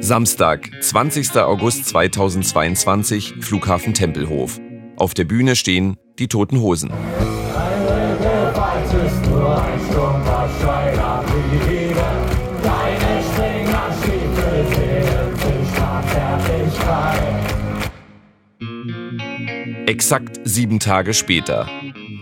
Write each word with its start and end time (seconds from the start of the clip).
Samstag, 0.00 0.70
20. 0.80 1.36
August 1.36 1.86
2022, 1.86 3.34
Flughafen 3.40 3.94
Tempelhof. 3.94 4.60
Auf 4.96 5.14
der 5.14 5.24
Bühne 5.24 5.56
stehen 5.56 5.96
die 6.18 6.28
Toten 6.28 6.60
Hosen. 6.60 6.90
Exakt 19.86 20.40
sieben 20.44 20.78
Tage 20.78 21.14
später. 21.14 21.68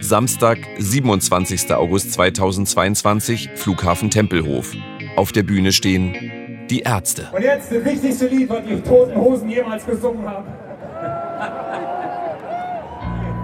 Samstag, 0.00 0.58
27. 0.78 1.72
August 1.72 2.12
2022, 2.12 3.50
Flughafen 3.54 4.10
Tempelhof. 4.10 4.74
Auf 5.16 5.32
der 5.32 5.42
Bühne 5.42 5.72
stehen 5.72 6.39
die 6.70 6.80
Ärzte. 6.80 7.28
Und 7.32 7.42
jetzt 7.42 7.70
das 7.72 7.84
wichtigste 7.84 8.26
Lied, 8.26 8.48
was 8.48 8.64
die 8.64 8.80
Toten 8.80 9.16
Hosen 9.16 9.50
jemals 9.50 9.84
gesungen 9.84 10.24
haben. 10.28 10.46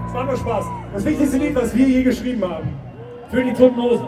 Das 0.05 0.15
war 0.15 0.25
nur 0.25 0.37
Spaß. 0.37 0.65
Das 0.95 1.05
wichtigste 1.05 1.37
Lied, 1.39 1.55
was 1.55 1.75
wir 1.75 1.87
je 1.87 2.03
geschrieben 2.03 2.45
haben. 2.49 2.79
Für 3.31 3.43
die 3.43 3.53
Toten 3.53 3.83
Hosen. 3.83 4.07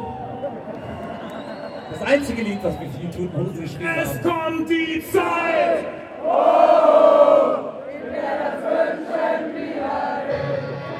Das 1.90 2.02
einzige 2.02 2.42
Lied, 2.42 2.58
was 2.62 2.80
wir 2.80 2.88
für 2.88 2.98
die 2.98 3.08
Toten 3.08 3.36
Hosen 3.36 3.60
geschrieben 3.60 3.88
haben. 3.88 4.00
Es 4.00 4.22
kommt 4.22 4.70
die 4.70 5.04
Zeit! 5.12 5.97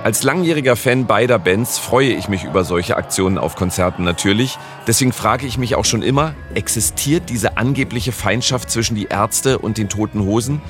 Als 0.09 0.23
langjähriger 0.23 0.75
Fan 0.75 1.07
beider 1.07 1.39
Bands 1.39 1.77
freue 1.77 2.09
ich 2.09 2.31
mich 2.31 2.45
über 2.45 2.65
solche 2.65 2.97
Aktionen 2.97 3.37
auf 3.37 3.57
Konzerten 3.57 4.05
natürlich. 4.05 4.57
Deswegen 4.87 5.13
frage 5.13 5.47
ich 5.47 5.59
mich 5.59 5.75
auch 5.75 5.85
schon 5.85 6.01
immer, 6.01 6.35
existiert 6.55 7.29
diese 7.29 7.59
angebliche 7.59 8.11
Feindschaft 8.11 8.71
zwischen 8.71 8.95
die 8.95 9.09
Ärzte 9.11 9.59
und 9.59 9.77
den 9.77 9.91
Toten 9.91 10.21
Hosen? 10.21 10.63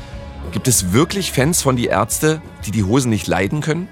Gibt 0.51 0.67
es 0.67 0.93
wirklich 0.93 1.31
Fans 1.31 1.63
von 1.63 1.77
die 1.77 1.87
Ärzte, 1.87 2.43
die 2.67 2.73
die 2.73 2.83
Hosen 2.83 3.11
nicht 3.11 3.29
leiden 3.29 3.61
können? 3.61 3.87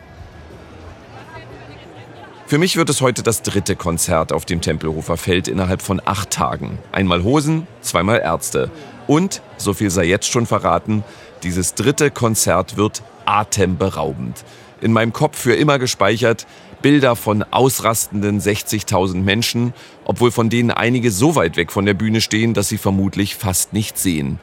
Für 2.48 2.58
mich 2.58 2.76
wird 2.76 2.90
es 2.90 3.00
heute 3.00 3.22
das 3.22 3.42
dritte 3.42 3.76
Konzert 3.76 4.32
auf 4.32 4.46
dem 4.46 4.60
Tempelhofer 4.60 5.16
Feld 5.16 5.46
innerhalb 5.46 5.80
von 5.80 6.02
acht 6.04 6.30
Tagen. 6.30 6.80
Einmal 6.90 7.22
Hosen, 7.22 7.68
zweimal 7.82 8.18
Ärzte. 8.18 8.68
Und, 9.06 9.42
so 9.58 9.74
viel 9.74 9.90
sei 9.90 10.06
jetzt 10.06 10.28
schon 10.28 10.46
verraten, 10.46 11.04
dieses 11.44 11.74
dritte 11.74 12.10
Konzert 12.10 12.76
wird 12.76 13.04
atemberaubend 13.26 14.44
in 14.80 14.92
meinem 14.92 15.12
Kopf 15.12 15.38
für 15.38 15.54
immer 15.54 15.78
gespeichert 15.78 16.46
Bilder 16.82 17.16
von 17.16 17.42
ausrastenden 17.42 18.40
60.000 18.40 19.16
Menschen, 19.16 19.72
obwohl 20.04 20.30
von 20.30 20.50
denen 20.50 20.70
einige 20.70 21.10
so 21.10 21.34
weit 21.34 21.56
weg 21.56 21.72
von 21.72 21.86
der 21.86 21.94
Bühne 21.94 22.20
stehen, 22.20 22.54
dass 22.54 22.68
sie 22.68 22.78
vermutlich 22.78 23.34
fast 23.34 23.72
nicht 23.72 23.98
sehen. 23.98 24.38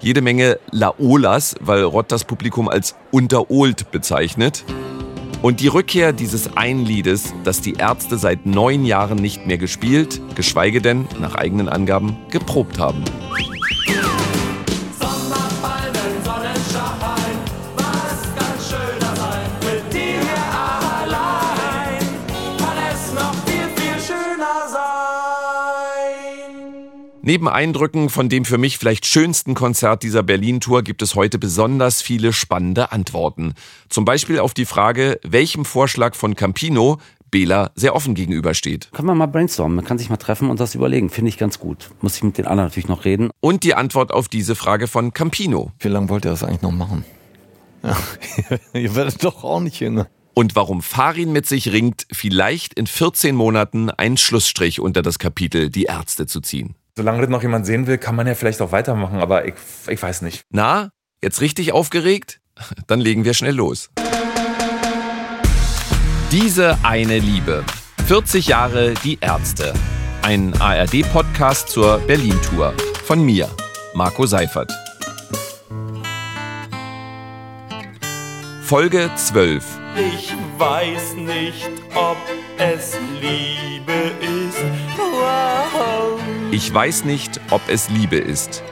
Jede 0.00 0.20
Menge 0.20 0.60
Laolas, 0.70 1.56
weil 1.60 1.82
Rott 1.82 2.12
das 2.12 2.24
Publikum 2.24 2.68
als 2.68 2.94
unterolt 3.10 3.90
bezeichnet. 3.90 4.64
Und 5.42 5.60
die 5.60 5.68
Rückkehr 5.68 6.12
dieses 6.12 6.56
einen 6.56 6.84
Liedes, 6.84 7.32
das 7.44 7.60
die 7.60 7.74
Ärzte 7.74 8.18
seit 8.18 8.46
neun 8.46 8.84
Jahren 8.84 9.18
nicht 9.18 9.46
mehr 9.46 9.58
gespielt, 9.58 10.20
geschweige 10.34 10.80
denn, 10.80 11.08
nach 11.20 11.34
eigenen 11.34 11.68
Angaben, 11.68 12.16
geprobt 12.30 12.78
haben. 12.78 13.02
Neben 27.28 27.46
Eindrücken 27.46 28.08
von 28.08 28.30
dem 28.30 28.46
für 28.46 28.56
mich 28.56 28.78
vielleicht 28.78 29.04
schönsten 29.04 29.52
Konzert 29.52 30.02
dieser 30.02 30.22
Berlin-Tour 30.22 30.82
gibt 30.82 31.02
es 31.02 31.14
heute 31.14 31.38
besonders 31.38 32.00
viele 32.00 32.32
spannende 32.32 32.90
Antworten. 32.90 33.52
Zum 33.90 34.06
Beispiel 34.06 34.38
auf 34.38 34.54
die 34.54 34.64
Frage, 34.64 35.20
welchem 35.22 35.66
Vorschlag 35.66 36.14
von 36.14 36.36
Campino 36.36 36.96
Bela 37.30 37.70
sehr 37.74 37.94
offen 37.94 38.14
gegenübersteht. 38.14 38.88
Kann 38.94 39.04
man 39.04 39.18
mal 39.18 39.26
brainstormen, 39.26 39.76
man 39.76 39.84
kann 39.84 39.98
sich 39.98 40.08
mal 40.08 40.16
treffen 40.16 40.48
und 40.48 40.58
das 40.58 40.74
überlegen, 40.74 41.10
finde 41.10 41.28
ich 41.28 41.36
ganz 41.36 41.58
gut. 41.58 41.90
Muss 42.00 42.16
ich 42.16 42.22
mit 42.22 42.38
den 42.38 42.46
anderen 42.46 42.68
natürlich 42.68 42.88
noch 42.88 43.04
reden. 43.04 43.28
Und 43.40 43.62
die 43.62 43.74
Antwort 43.74 44.10
auf 44.10 44.28
diese 44.28 44.54
Frage 44.54 44.86
von 44.86 45.12
Campino. 45.12 45.72
Wie 45.80 45.88
lange 45.88 46.08
wollt 46.08 46.24
ihr 46.24 46.30
das 46.30 46.42
eigentlich 46.42 46.62
noch 46.62 46.72
machen? 46.72 47.04
Ja, 47.82 47.94
ihr 48.72 48.94
werdet 48.94 49.22
doch 49.22 49.44
auch 49.44 49.60
nicht 49.60 49.80
jünger. 49.80 50.08
Und 50.32 50.56
warum 50.56 50.80
Farin 50.80 51.32
mit 51.32 51.44
sich 51.44 51.72
ringt, 51.72 52.06
vielleicht 52.10 52.72
in 52.72 52.86
14 52.86 53.36
Monaten 53.36 53.90
einen 53.90 54.16
Schlussstrich 54.16 54.80
unter 54.80 55.02
das 55.02 55.18
Kapitel 55.18 55.68
Die 55.68 55.84
Ärzte 55.84 56.24
zu 56.24 56.40
ziehen. 56.40 56.74
Solange 56.98 57.20
das 57.20 57.30
noch 57.30 57.42
jemand 57.42 57.64
sehen 57.64 57.86
will, 57.86 57.96
kann 57.96 58.16
man 58.16 58.26
ja 58.26 58.34
vielleicht 58.34 58.60
auch 58.60 58.72
weitermachen, 58.72 59.20
aber 59.20 59.46
ich, 59.46 59.54
ich 59.86 60.02
weiß 60.02 60.22
nicht. 60.22 60.42
Na, 60.50 60.90
jetzt 61.22 61.40
richtig 61.40 61.70
aufgeregt? 61.70 62.40
Dann 62.88 62.98
legen 62.98 63.24
wir 63.24 63.34
schnell 63.34 63.54
los. 63.54 63.88
Diese 66.32 66.76
eine 66.82 67.20
Liebe. 67.20 67.62
40 68.08 68.48
Jahre 68.48 68.94
die 69.04 69.16
Ärzte. 69.20 69.74
Ein 70.22 70.60
ARD-Podcast 70.60 71.68
zur 71.68 71.98
Berlin-Tour. 71.98 72.74
Von 73.04 73.24
mir, 73.24 73.48
Marco 73.94 74.26
Seifert. 74.26 74.72
Folge 78.64 79.08
12. 79.14 79.64
Ich 80.16 80.34
weiß 80.58 81.14
nicht, 81.14 81.70
ob 81.94 82.16
es 82.58 82.96
Liebe 83.20 83.92
ist. 84.20 84.47
Ich 86.58 86.74
weiß 86.74 87.04
nicht, 87.04 87.40
ob 87.50 87.62
es 87.68 87.88
Liebe 87.88 88.16
ist. 88.16 88.64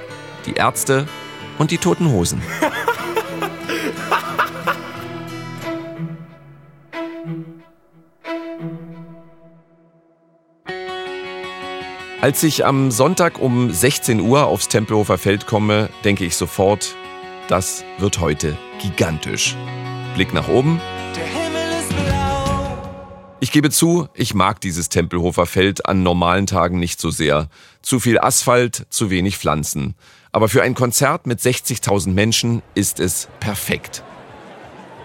Die 0.45 0.55
Ärzte 0.55 1.07
und 1.57 1.71
die 1.71 1.79
Toten 1.79 2.11
Hosen. 2.11 2.43
Als 12.21 12.43
ich 12.43 12.67
am 12.67 12.91
Sonntag 12.91 13.39
um 13.39 13.71
16 13.71 14.19
Uhr 14.19 14.47
aufs 14.47 14.67
Tempelhofer 14.67 15.17
Feld 15.17 15.47
komme, 15.47 15.89
denke 16.05 16.25
ich 16.25 16.35
sofort, 16.35 16.97
das 17.47 17.85
wird 17.99 18.19
heute 18.19 18.57
gigantisch. 18.83 19.55
Blick 20.17 20.35
nach 20.35 20.49
oben, 20.49 20.81
ich 23.41 23.53
gebe 23.53 23.71
zu, 23.71 24.09
ich 24.15 24.35
mag 24.35 24.61
dieses 24.61 24.89
Tempelhofer 24.89 25.47
Feld 25.47 25.87
an 25.87 26.03
normalen 26.03 26.47
Tagen 26.47 26.79
nicht 26.79 27.01
so 27.01 27.11
sehr. 27.11 27.49
Zu 27.83 28.01
viel 28.01 28.19
Asphalt, 28.19 28.87
zu 28.89 29.11
wenig 29.11 29.37
Pflanzen. 29.37 29.95
Aber 30.33 30.49
für 30.49 30.63
ein 30.63 30.75
Konzert 30.75 31.27
mit 31.27 31.41
60.000 31.41 32.11
Menschen 32.11 32.63
ist 32.75 32.99
es 32.99 33.29
perfekt. 33.41 34.03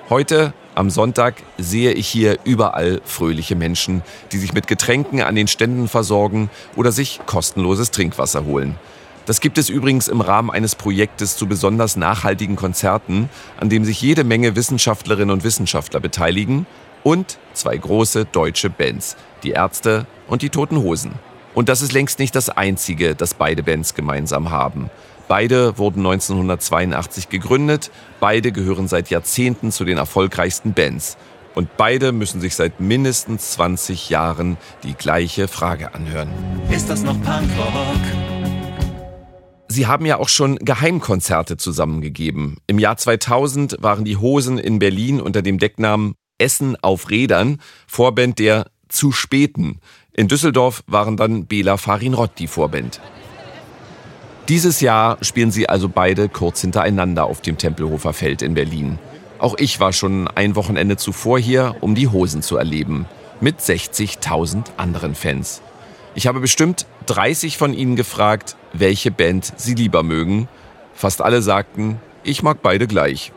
Heute, 0.10 0.54
am 0.76 0.90
Sonntag, 0.90 1.44
sehe 1.58 1.92
ich 1.92 2.08
hier 2.08 2.38
überall 2.46 3.02
fröhliche 3.04 3.56
Menschen, 3.56 4.02
die 4.32 4.38
sich 4.38 4.54
mit 4.54 4.68
Getränken 4.68 5.22
an 5.22 5.36
den 5.36 5.48
Ständen 5.48 5.90
versorgen 5.90 6.50
oder 6.76 6.92
sich 6.92 7.20
kostenloses 7.26 7.92
Trinkwasser 7.92 8.46
holen. 8.46 8.78
Das 9.26 9.40
gibt 9.42 9.58
es 9.58 9.70
übrigens 9.70 10.08
im 10.08 10.22
Rahmen 10.22 10.50
eines 10.50 10.76
Projektes 10.76 11.38
zu 11.38 11.48
besonders 11.48 11.96
nachhaltigen 11.96 12.56
Konzerten, 12.56 13.30
an 13.58 13.70
dem 13.70 13.86
sich 13.86 14.02
jede 14.02 14.24
Menge 14.24 14.56
Wissenschaftlerinnen 14.56 15.32
und 15.32 15.44
Wissenschaftler 15.44 16.00
beteiligen 16.00 16.66
und 17.04 17.38
zwei 17.54 17.78
große 17.78 18.26
deutsche 18.26 18.70
Bands, 18.70 19.18
die 19.44 19.52
Ärzte 19.52 20.06
und 20.28 20.42
die 20.42 20.50
Toten 20.50 20.78
Hosen. 20.78 21.14
Und 21.54 21.70
das 21.70 21.82
ist 21.82 21.92
längst 21.92 22.20
nicht 22.20 22.36
das 22.36 22.50
Einzige, 22.50 23.16
das 23.16 23.34
beide 23.34 23.64
Bands 23.64 23.94
gemeinsam 23.94 24.52
haben. 24.52 24.90
Beide 25.28 25.78
wurden 25.78 26.00
1982 26.00 27.30
gegründet, 27.30 27.92
beide 28.20 28.52
gehören 28.52 28.88
seit 28.88 29.10
Jahrzehnten 29.10 29.72
zu 29.72 29.86
den 29.86 29.98
erfolgreichsten 29.98 30.74
Bands. 30.74 31.18
Und 31.54 31.76
beide 31.76 32.14
müssen 32.14 32.40
sich 32.40 32.56
seit 32.56 32.80
mindestens 32.80 33.52
20 33.52 34.10
Jahren 34.10 34.58
die 34.84 34.94
gleiche 34.94 35.48
Frage 35.48 35.94
anhören. 35.94 36.30
Ist 36.70 36.90
das 36.90 37.04
noch 37.04 37.16
Punkrock? 37.22 38.00
Sie 39.68 39.88
haben 39.88 40.06
ja 40.06 40.18
auch 40.18 40.28
schon 40.28 40.58
Geheimkonzerte 40.58 41.56
zusammengegeben. 41.56 42.58
Im 42.68 42.78
Jahr 42.78 42.98
2000 42.98 43.78
waren 43.80 44.04
die 44.04 44.18
Hosen 44.18 44.58
in 44.58 44.80
Berlin 44.80 45.22
unter 45.22 45.42
dem 45.42 45.60
Decknamen 45.60 46.16
Essen 46.42 46.76
auf 46.82 47.10
Rädern, 47.10 47.62
Vorband 47.88 48.40
der 48.40 48.66
Zu 48.90 49.12
Späten. 49.12 49.80
In 50.12 50.28
Düsseldorf 50.28 50.84
waren 50.88 51.16
dann 51.16 51.46
Bela 51.46 51.78
Farinrott 51.78 52.32
die 52.40 52.48
Vorband. 52.48 53.00
Dieses 54.50 54.82
Jahr 54.82 55.18
spielen 55.22 55.52
sie 55.52 55.70
also 55.70 55.88
beide 55.88 56.28
kurz 56.28 56.62
hintereinander 56.62 57.26
auf 57.26 57.42
dem 57.42 57.58
Tempelhofer 57.58 58.12
Feld 58.12 58.42
in 58.42 58.56
Berlin. 58.56 59.00
Auch 59.40 59.56
ich 59.58 59.80
war 59.80 59.94
schon 59.94 60.28
ein 60.28 60.56
Wochenende 60.56 60.98
zuvor 60.98 61.40
hier, 61.40 61.76
um 61.80 61.96
die 61.96 62.10
Hosen 62.10 62.42
zu 62.42 62.58
erleben. 62.58 63.06
Mit 63.40 63.60
60.000 63.60 64.66
anderen 64.78 65.16
Fans. 65.16 65.62
Ich 66.16 66.28
habe 66.28 66.42
bestimmt 66.42 66.86
30 67.06 67.58
von 67.58 67.74
ihnen 67.74 67.96
gefragt, 67.96 68.58
welche 68.74 69.12
Band 69.12 69.54
sie 69.56 69.76
lieber 69.76 70.04
mögen. 70.04 70.50
Fast 70.94 71.22
alle 71.22 71.42
sagten, 71.42 72.00
ich 72.24 72.44
mag 72.44 72.62
beide 72.62 72.88
gleich. 72.88 73.32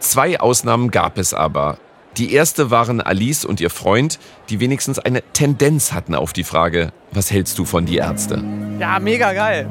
Zwei 0.00 0.40
Ausnahmen 0.40 0.90
gab 0.90 1.16
es 1.18 1.32
aber. 1.32 1.78
Die 2.16 2.32
erste 2.32 2.70
waren 2.70 3.00
Alice 3.02 3.44
und 3.44 3.60
ihr 3.60 3.68
Freund, 3.68 4.18
die 4.48 4.58
wenigstens 4.60 4.98
eine 4.98 5.22
Tendenz 5.34 5.92
hatten 5.92 6.14
auf 6.14 6.32
die 6.32 6.44
Frage, 6.44 6.90
was 7.12 7.30
hältst 7.30 7.58
du 7.58 7.64
von 7.66 7.84
die 7.84 7.96
Ärzte? 7.96 8.42
Ja, 8.78 8.98
mega 8.98 9.32
geil. 9.34 9.68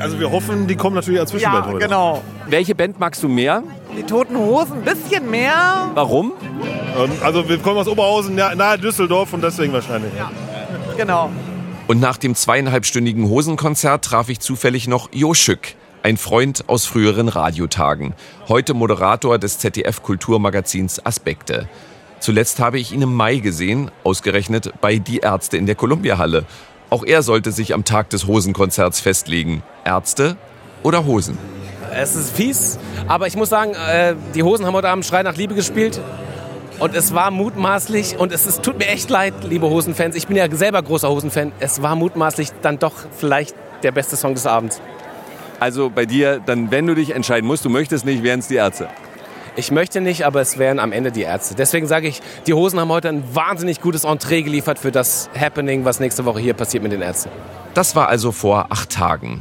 Also 0.00 0.18
wir 0.18 0.30
hoffen, 0.30 0.66
die 0.66 0.76
kommen 0.76 0.96
natürlich 0.96 1.20
als 1.20 1.30
Zwischenband 1.30 1.66
Ja, 1.66 1.72
heute. 1.72 1.84
genau. 1.84 2.22
Welche 2.48 2.74
Band 2.74 2.98
magst 2.98 3.22
du 3.22 3.28
mehr? 3.28 3.62
Die 3.96 4.02
Toten 4.02 4.36
Hosen 4.38 4.78
ein 4.78 4.82
bisschen 4.82 5.30
mehr. 5.30 5.90
Warum? 5.92 6.32
Ähm, 6.98 7.10
Also 7.22 7.46
wir 7.46 7.58
kommen 7.58 7.76
aus 7.78 7.88
Oberhausen, 7.88 8.34
nahe 8.34 8.78
Düsseldorf 8.78 9.34
und 9.34 9.42
deswegen 9.44 9.74
wahrscheinlich. 9.74 10.12
Genau. 10.96 11.30
Und 11.86 12.00
nach 12.00 12.16
dem 12.16 12.34
zweieinhalbstündigen 12.34 13.28
Hosenkonzert 13.28 14.02
traf 14.06 14.30
ich 14.30 14.40
zufällig 14.40 14.88
noch 14.88 15.10
Jo 15.12 15.34
Schück, 15.34 15.74
ein 16.02 16.16
Freund 16.16 16.68
aus 16.68 16.84
früheren 16.84 17.28
Radiotagen, 17.28 18.14
heute 18.48 18.74
Moderator 18.74 19.38
des 19.38 19.58
ZDF 19.58 20.02
Kulturmagazins 20.02 21.04
Aspekte. 21.04 21.68
Zuletzt 22.18 22.60
habe 22.60 22.78
ich 22.78 22.92
ihn 22.92 23.02
im 23.02 23.14
Mai 23.14 23.36
gesehen, 23.36 23.90
ausgerechnet 24.04 24.72
bei 24.80 24.98
Die 24.98 25.18
Ärzte 25.18 25.56
in 25.56 25.66
der 25.66 25.74
Columbia-Halle. 25.74 26.44
Auch 26.90 27.04
er 27.04 27.22
sollte 27.22 27.52
sich 27.52 27.74
am 27.74 27.84
Tag 27.84 28.10
des 28.10 28.26
Hosenkonzerts 28.26 29.00
festlegen. 29.00 29.62
Ärzte 29.84 30.36
oder 30.82 31.04
Hosen? 31.06 31.38
Es 31.94 32.16
ist 32.16 32.34
fies, 32.34 32.78
aber 33.06 33.26
ich 33.26 33.36
muss 33.36 33.48
sagen, 33.48 33.74
äh, 33.74 34.14
die 34.34 34.42
Hosen 34.42 34.66
haben 34.66 34.74
heute 34.74 34.88
Abend 34.88 35.04
Schrei 35.04 35.22
nach 35.22 35.36
Liebe 35.36 35.54
gespielt. 35.54 36.00
Und 36.78 36.96
es 36.96 37.14
war 37.14 37.30
mutmaßlich, 37.30 38.18
und 38.18 38.32
es 38.32 38.46
ist, 38.46 38.62
tut 38.62 38.78
mir 38.78 38.88
echt 38.88 39.08
leid, 39.08 39.34
liebe 39.44 39.68
Hosenfans, 39.68 40.16
ich 40.16 40.26
bin 40.26 40.36
ja 40.36 40.50
selber 40.50 40.82
großer 40.82 41.08
Hosenfan, 41.08 41.52
es 41.60 41.80
war 41.80 41.94
mutmaßlich 41.94 42.48
dann 42.62 42.80
doch 42.80 42.94
vielleicht 43.16 43.54
der 43.84 43.92
beste 43.92 44.16
Song 44.16 44.34
des 44.34 44.46
Abends. 44.46 44.80
Also 45.62 45.90
bei 45.90 46.06
dir, 46.06 46.40
dann, 46.44 46.72
wenn 46.72 46.88
du 46.88 46.96
dich 46.96 47.14
entscheiden 47.14 47.46
musst, 47.46 47.64
du 47.64 47.70
möchtest 47.70 48.04
nicht, 48.04 48.24
wären 48.24 48.40
es 48.40 48.48
die 48.48 48.56
Ärzte. 48.56 48.88
Ich 49.54 49.70
möchte 49.70 50.00
nicht, 50.00 50.26
aber 50.26 50.40
es 50.40 50.58
wären 50.58 50.80
am 50.80 50.90
Ende 50.90 51.12
die 51.12 51.22
Ärzte. 51.22 51.54
Deswegen 51.54 51.86
sage 51.86 52.08
ich, 52.08 52.20
die 52.48 52.52
Hosen 52.52 52.80
haben 52.80 52.88
heute 52.88 53.08
ein 53.08 53.22
wahnsinnig 53.32 53.80
gutes 53.80 54.02
Entree 54.02 54.42
geliefert 54.42 54.80
für 54.80 54.90
das 54.90 55.30
Happening, 55.38 55.84
was 55.84 56.00
nächste 56.00 56.24
Woche 56.24 56.40
hier 56.40 56.54
passiert 56.54 56.82
mit 56.82 56.90
den 56.90 57.00
Ärzten. 57.00 57.30
Das 57.74 57.94
war 57.94 58.08
also 58.08 58.32
vor 58.32 58.66
acht 58.70 58.90
Tagen. 58.90 59.38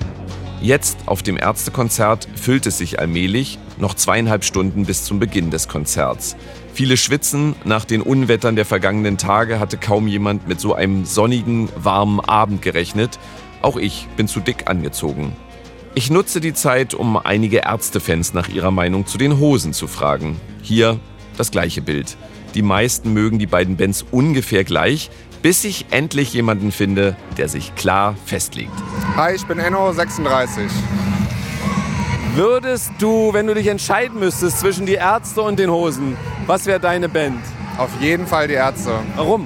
Jetzt 0.62 1.00
auf 1.08 1.24
dem 1.24 1.38
Ärztekonzert 1.38 2.28
füllt 2.36 2.68
es 2.68 2.78
sich 2.78 3.00
allmählich, 3.00 3.58
noch 3.80 3.96
zweieinhalb 3.96 4.44
Stunden 4.44 4.86
bis 4.86 5.06
zum 5.06 5.18
Beginn 5.18 5.50
des 5.50 5.70
Konzerts. 5.70 6.36
Viele 6.76 6.98
schwitzen, 6.98 7.56
nach 7.66 7.84
den 7.84 8.04
Unwettern 8.04 8.56
der 8.56 8.66
vergangenen 8.66 9.18
Tage 9.18 9.60
hatte 9.60 9.78
kaum 9.78 10.08
jemand 10.08 10.48
mit 10.48 10.62
so 10.62 10.76
einem 10.76 11.04
sonnigen, 11.04 11.68
warmen 11.78 12.20
Abend 12.20 12.62
gerechnet. 12.62 13.18
Auch 13.64 13.78
ich 13.78 14.08
bin 14.18 14.28
zu 14.28 14.40
dick 14.40 14.70
angezogen. 14.70 15.36
Ich 15.94 16.10
nutze 16.10 16.40
die 16.40 16.54
Zeit, 16.54 16.94
um 16.94 17.18
einige 17.18 17.58
Ärztefans 17.66 18.34
nach 18.34 18.48
ihrer 18.48 18.72
Meinung 18.72 19.06
zu 19.06 19.18
den 19.18 19.40
Hosen 19.40 19.74
zu 19.74 19.88
fragen. 19.88 20.40
Hier 20.62 21.02
das 21.36 21.52
gleiche 21.52 21.82
Bild. 21.82 22.16
Die 22.56 22.62
meisten 22.62 23.12
mögen 23.12 23.40
die 23.40 23.46
beiden 23.46 23.76
Bands 23.76 24.06
ungefähr 24.10 24.64
gleich, 24.64 25.12
bis 25.42 25.66
ich 25.66 25.88
endlich 25.92 26.34
jemanden 26.34 26.72
finde, 26.72 27.18
der 27.38 27.50
sich 27.50 27.76
klar 27.76 28.16
festlegt. 28.26 28.72
Hi, 29.18 29.36
ich 29.36 29.46
bin 29.46 29.60
Enno, 29.60 29.92
36. 29.92 30.72
Würdest 32.36 32.92
du, 33.00 33.34
wenn 33.34 33.48
du 33.48 33.54
dich 33.54 33.68
entscheiden 33.68 34.18
müsstest 34.18 34.62
zwischen 34.62 34.86
die 34.86 34.94
Ärzte 34.94 35.42
und 35.42 35.60
den 35.60 35.70
Hosen, 35.70 36.16
was 36.48 36.68
wäre 36.68 36.80
deine 36.80 37.10
Band? 37.10 37.44
Auf 37.78 37.90
jeden 38.00 38.28
Fall 38.28 38.48
die 38.48 38.54
Ärzte. 38.54 38.94
Warum? 39.18 39.46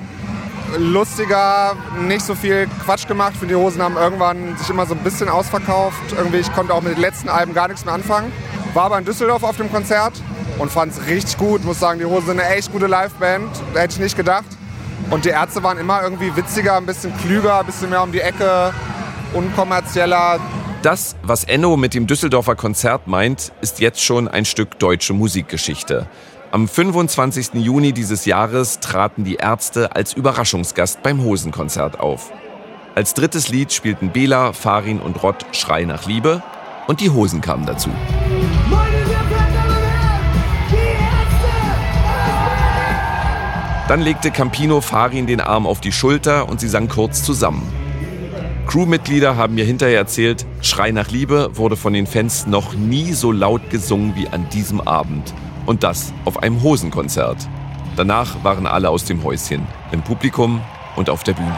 Lustiger, 0.77 1.75
nicht 2.01 2.25
so 2.25 2.35
viel 2.35 2.67
Quatsch 2.83 3.07
gemacht. 3.07 3.33
Finde, 3.37 3.55
die 3.55 3.61
Hosen 3.61 3.81
haben 3.81 3.95
irgendwann 3.97 4.57
sich 4.57 4.69
immer 4.69 4.85
so 4.85 4.93
ein 4.93 5.03
bisschen 5.03 5.29
ausverkauft. 5.29 6.13
Irgendwie, 6.17 6.37
ich 6.37 6.51
konnte 6.53 6.73
auch 6.73 6.81
mit 6.81 6.95
den 6.95 7.01
letzten 7.01 7.29
Alben 7.29 7.53
gar 7.53 7.67
nichts 7.67 7.85
mehr 7.85 7.93
anfangen. 7.93 8.31
War 8.73 8.85
aber 8.85 8.97
in 8.97 9.05
Düsseldorf 9.05 9.43
auf 9.43 9.57
dem 9.57 9.71
Konzert 9.71 10.13
und 10.59 10.71
fand 10.71 10.91
es 10.93 11.07
richtig 11.07 11.37
gut. 11.37 11.63
Muss 11.63 11.79
sagen, 11.79 11.99
die 11.99 12.05
Hosen 12.05 12.27
sind 12.27 12.39
eine 12.39 12.55
echt 12.55 12.71
gute 12.71 12.87
Liveband. 12.87 13.49
Hätte 13.73 13.93
ich 13.93 13.99
nicht 13.99 14.17
gedacht. 14.17 14.45
Und 15.09 15.25
die 15.25 15.29
Ärzte 15.29 15.61
waren 15.63 15.77
immer 15.77 16.01
irgendwie 16.01 16.35
witziger, 16.35 16.77
ein 16.77 16.85
bisschen 16.85 17.15
klüger, 17.19 17.59
ein 17.59 17.65
bisschen 17.65 17.89
mehr 17.89 18.01
um 18.01 18.11
die 18.11 18.21
Ecke, 18.21 18.73
unkommerzieller. 19.33 20.39
Das, 20.81 21.15
was 21.23 21.43
Enno 21.43 21.77
mit 21.77 21.93
dem 21.93 22.07
Düsseldorfer 22.07 22.55
Konzert 22.55 23.07
meint, 23.07 23.51
ist 23.61 23.79
jetzt 23.79 24.03
schon 24.03 24.27
ein 24.27 24.45
Stück 24.45 24.77
deutsche 24.79 25.13
Musikgeschichte. 25.13 26.07
Am 26.55 26.69
25. 26.69 27.55
Juni 27.55 27.91
dieses 27.91 28.23
Jahres 28.23 28.79
traten 28.79 29.25
die 29.25 29.35
Ärzte 29.35 29.93
als 29.93 30.13
Überraschungsgast 30.13 31.03
beim 31.03 31.21
Hosenkonzert 31.21 31.99
auf. 31.99 32.31
Als 32.95 33.13
drittes 33.13 33.49
Lied 33.49 33.73
spielten 33.73 34.11
Bela, 34.11 34.53
Farin 34.53 35.01
und 35.01 35.21
Rott 35.21 35.45
Schrei 35.51 35.83
nach 35.83 36.05
Liebe 36.05 36.41
und 36.87 37.01
die 37.01 37.09
Hosen 37.09 37.41
kamen 37.41 37.65
dazu. 37.65 37.89
Dann 43.89 43.99
legte 43.99 44.31
Campino 44.31 44.79
Farin 44.79 45.27
den 45.27 45.41
Arm 45.41 45.67
auf 45.67 45.81
die 45.81 45.91
Schulter 45.91 46.47
und 46.47 46.61
sie 46.61 46.69
sang 46.69 46.87
kurz 46.87 47.21
zusammen. 47.21 47.69
Crewmitglieder 48.65 49.35
haben 49.35 49.55
mir 49.55 49.65
hinterher 49.65 49.97
erzählt, 49.97 50.45
Schrei 50.61 50.91
nach 50.91 51.11
Liebe 51.11 51.49
wurde 51.57 51.75
von 51.75 51.91
den 51.91 52.07
Fans 52.07 52.47
noch 52.47 52.75
nie 52.75 53.11
so 53.11 53.33
laut 53.33 53.69
gesungen 53.69 54.15
wie 54.15 54.29
an 54.29 54.47
diesem 54.53 54.79
Abend. 54.79 55.33
Und 55.65 55.83
das 55.83 56.13
auf 56.25 56.41
einem 56.43 56.61
Hosenkonzert. 56.61 57.37
Danach 57.95 58.43
waren 58.43 58.67
alle 58.67 58.89
aus 58.89 59.05
dem 59.05 59.23
Häuschen, 59.23 59.65
im 59.91 60.01
Publikum 60.01 60.61
und 60.95 61.09
auf 61.09 61.23
der 61.23 61.33
Bühne. 61.33 61.55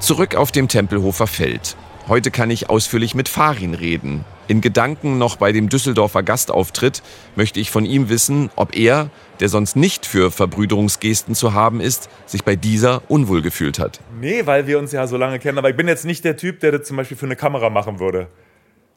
Zurück 0.00 0.34
auf 0.34 0.52
dem 0.52 0.68
Tempelhofer 0.68 1.26
Feld. 1.26 1.76
Heute 2.08 2.30
kann 2.30 2.50
ich 2.50 2.68
ausführlich 2.68 3.14
mit 3.14 3.28
Farin 3.30 3.72
reden. 3.72 4.26
In 4.46 4.60
Gedanken 4.60 5.16
noch 5.16 5.36
bei 5.36 5.52
dem 5.52 5.70
Düsseldorfer 5.70 6.22
Gastauftritt 6.22 7.02
möchte 7.34 7.60
ich 7.60 7.70
von 7.70 7.86
ihm 7.86 8.10
wissen, 8.10 8.50
ob 8.56 8.76
er, 8.76 9.08
der 9.40 9.48
sonst 9.48 9.74
nicht 9.74 10.04
für 10.04 10.30
Verbrüderungsgesten 10.30 11.34
zu 11.34 11.54
haben 11.54 11.80
ist, 11.80 12.10
sich 12.26 12.44
bei 12.44 12.54
dieser 12.54 13.02
unwohl 13.08 13.40
gefühlt 13.40 13.78
hat. 13.78 14.00
Nee, 14.20 14.44
weil 14.44 14.66
wir 14.66 14.78
uns 14.78 14.92
ja 14.92 15.06
so 15.06 15.16
lange 15.16 15.38
kennen. 15.38 15.56
Aber 15.56 15.70
ich 15.70 15.76
bin 15.76 15.88
jetzt 15.88 16.04
nicht 16.04 16.26
der 16.26 16.36
Typ, 16.36 16.60
der 16.60 16.72
das 16.72 16.86
zum 16.86 16.98
Beispiel 16.98 17.16
für 17.16 17.24
eine 17.24 17.36
Kamera 17.36 17.70
machen 17.70 18.00
würde. 18.00 18.28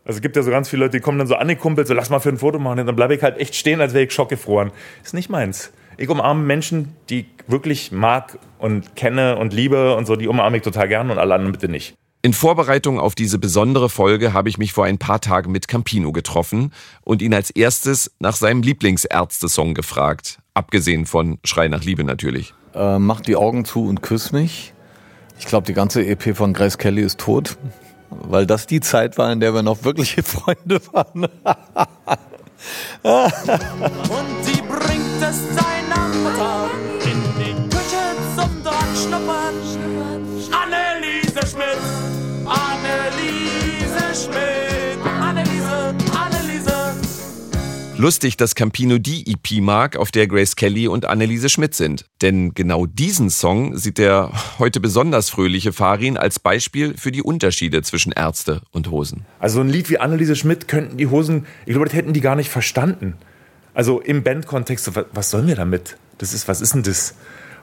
Also 0.04 0.18
es 0.18 0.22
gibt 0.22 0.36
ja 0.36 0.44
so 0.44 0.52
ganz 0.52 0.68
viele 0.68 0.84
Leute, 0.86 0.98
die 0.98 1.02
kommen 1.02 1.18
dann 1.18 1.28
so 1.28 1.36
an 1.36 1.48
die 1.48 1.56
Kumpel, 1.56 1.86
so 1.86 1.94
lass 1.94 2.10
mal 2.10 2.20
für 2.20 2.30
ein 2.30 2.38
Foto 2.38 2.60
machen. 2.60 2.80
Und 2.80 2.86
dann 2.86 2.96
bleibe 2.98 3.16
ich 3.16 3.24
halt 3.24 3.38
echt 3.38 3.56
stehen, 3.56 3.80
als 3.80 3.94
wäre 3.94 4.04
ich 4.04 4.12
schockgefroren. 4.12 4.72
Ist 5.02 5.14
nicht 5.14 5.30
meins. 5.30 5.72
Ich 5.96 6.10
umarme 6.10 6.44
Menschen, 6.44 6.96
die 7.10 7.22
ich 7.22 7.26
wirklich 7.48 7.94
mag 7.94 8.38
und 8.60 8.98
kenne 8.98 9.38
und 9.38 9.54
liebe 9.54 9.96
und 9.96 10.06
so, 10.08 10.18
die 10.18 10.28
umarme 10.28 10.58
ich 10.58 10.64
total 10.64 10.90
gern 10.90 11.10
und 11.10 11.18
alle 11.18 11.34
anderen 11.34 11.54
bitte 11.54 11.70
nicht. 11.70 11.96
In 12.28 12.34
Vorbereitung 12.34 13.00
auf 13.00 13.16
diese 13.16 13.40
besondere 13.40 13.88
Folge 13.88 14.34
habe 14.34 14.50
ich 14.50 14.58
mich 14.58 14.74
vor 14.74 14.84
ein 14.84 14.98
paar 14.98 15.22
Tagen 15.22 15.50
mit 15.50 15.70
Campino 15.70 16.12
getroffen 16.12 16.74
und 17.06 17.22
ihn 17.22 17.34
als 17.34 17.52
erstes 17.52 18.12
nach 18.20 18.36
seinem 18.36 18.64
Lieblingsärzte-Song 18.64 19.74
gefragt. 19.74 20.40
Abgesehen 20.54 21.06
von 21.06 21.40
Schrei 21.46 21.70
nach 21.70 21.86
Liebe 21.86 22.04
natürlich. 22.04 22.54
Äh, 22.74 23.00
mach 23.00 23.22
die 23.22 23.38
Augen 23.38 23.64
zu 23.64 23.86
und 23.86 24.02
küss 24.02 24.34
mich. 24.34 24.74
Ich 25.40 25.46
glaube, 25.46 25.68
die 25.68 25.74
ganze 25.74 26.06
EP 26.06 26.36
von 26.36 26.52
Grace 26.52 26.78
Kelly 26.78 27.02
ist 27.02 27.18
tot, 27.18 27.58
weil 28.10 28.46
das 28.46 28.68
die 28.68 28.82
Zeit 28.82 29.18
war, 29.18 29.32
in 29.32 29.40
der 29.40 29.54
wir 29.54 29.64
noch 29.64 29.86
wirkliche 29.86 30.22
Freunde 30.24 30.82
waren. 30.92 31.28
Und 33.04 33.24
die 34.54 34.57
Schmidt, 44.28 45.06
Anneliese, 45.06 45.96
Anneliese. 46.14 46.96
Lustig, 47.98 48.38
dass 48.38 48.56
Campino 48.56 48.98
die 48.98 49.32
EP 49.32 49.62
mag, 49.62 49.96
auf 49.96 50.12
der 50.12 50.28
Grace 50.28 50.56
Kelly 50.56 50.88
und 50.88 51.06
Anneliese 51.06 51.50
Schmidt 51.50 51.76
sind. 51.76 52.06
Denn 52.22 52.54
genau 52.54 52.86
diesen 52.86 53.30
Song 53.30 53.78
sieht 53.78 53.98
der 53.98 54.32
heute 54.60 54.80
besonders 54.80 55.30
fröhliche 55.30 55.72
Farin 55.74 56.18
als 56.18 56.40
Beispiel 56.40 56.96
für 56.98 57.12
die 57.12 57.22
Unterschiede 57.22 57.82
zwischen 57.82 58.12
Ärzte 58.12 58.62
und 58.72 58.92
Hosen. 58.92 59.26
Also 59.40 59.62
ein 59.62 59.70
Lied 59.70 59.90
wie 59.90 60.00
Anneliese 60.00 60.36
Schmidt 60.36 60.68
könnten 60.68 60.98
die 60.98 61.08
Hosen, 61.08 61.46
ich 61.66 61.72
glaube, 61.72 61.86
das 61.86 61.96
hätten 61.96 62.14
die 62.14 62.22
gar 62.22 62.36
nicht 62.36 62.50
verstanden. 62.50 63.16
Also 63.74 64.02
im 64.02 64.24
Bandkontext, 64.24 64.86
so, 64.86 64.96
was, 64.96 65.06
was 65.14 65.30
sollen 65.30 65.48
wir 65.48 65.56
damit? 65.56 65.98
Das 66.18 66.34
ist, 66.34 66.48
was 66.48 66.62
ist 66.62 66.74
denn 66.74 66.84
das? 66.84 67.16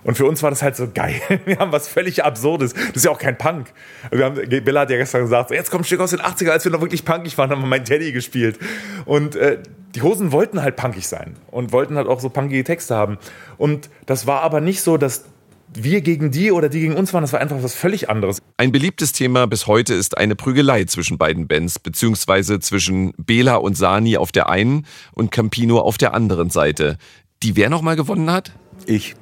Und 0.04 0.16
für 0.16 0.26
uns 0.26 0.42
war 0.42 0.50
das 0.50 0.62
halt 0.62 0.76
so 0.76 0.88
geil. 0.92 1.20
Wir 1.44 1.58
haben 1.58 1.73
was 1.73 1.88
völlig 1.88 2.25
Absurdes. 2.25 2.73
Das 2.75 2.96
ist 2.96 3.04
ja 3.04 3.11
auch 3.11 3.18
kein 3.18 3.37
Punk. 3.37 3.73
Wir 4.11 4.26
haben, 4.26 4.34
Bella 4.64 4.82
hat 4.82 4.90
ja 4.90 4.96
gestern 4.96 5.23
gesagt, 5.23 5.50
jetzt 5.50 5.70
kommt 5.70 5.82
ein 5.82 5.87
Stück 5.87 6.00
aus 6.00 6.11
den 6.11 6.20
80er, 6.20 6.50
als 6.50 6.64
wir 6.64 6.73
noch 6.73 6.80
wirklich 6.80 7.04
punkig 7.04 7.37
waren, 7.38 7.50
haben 7.50 7.62
wir 7.62 7.66
mein 7.66 7.84
Teddy 7.84 8.12
gespielt. 8.12 8.58
Und 9.06 9.34
äh, 9.34 9.58
die 9.94 10.02
Hosen 10.02 10.32
wollten 10.32 10.62
halt 10.62 10.76
punkig 10.76 11.08
sein 11.08 11.37
und 11.50 11.73
wollten 11.73 11.96
halt 11.96 12.06
auch 12.06 12.20
so 12.20 12.28
punkige 12.28 12.64
Texte 12.64 12.94
haben. 12.94 13.18
Und 13.56 13.88
das 14.06 14.26
war 14.26 14.42
aber 14.42 14.61
nicht 14.61 14.82
so, 14.82 14.96
dass 14.96 15.25
wir 15.73 16.00
gegen 16.02 16.30
die 16.30 16.52
oder 16.52 16.68
die 16.68 16.80
gegen 16.80 16.94
uns 16.94 17.12
waren. 17.12 17.23
Das 17.23 17.32
war 17.32 17.40
einfach 17.40 17.62
was 17.62 17.75
völlig 17.75 18.08
anderes. 18.11 18.38
Ein 18.56 18.73
beliebtes 18.73 19.12
Thema 19.12 19.46
bis 19.46 19.66
heute 19.66 19.94
ist 19.94 20.16
eine 20.18 20.37
Prügelei 20.37 20.84
zwischen 20.84 21.18
beiden 21.18 21.49
Bands, 21.49 21.78
beziehungsweise 21.78 22.61
zwischen 22.61 23.12
Bela 23.16 23.56
und 23.56 23.76
Sani 23.76 24.16
auf 24.16 24.32
der 24.32 24.49
einen 24.49 24.87
und 25.12 25.30
Campino 25.30 25.78
auf 25.78 25.99
der 25.99 26.14
anderen 26.14 26.50
Seite. 26.50 26.99
Die 27.42 27.56
wer 27.56 27.70
nochmal 27.70 27.96
gewonnen 27.96 28.30
hat? 28.30 28.52
Ich. 28.87 29.14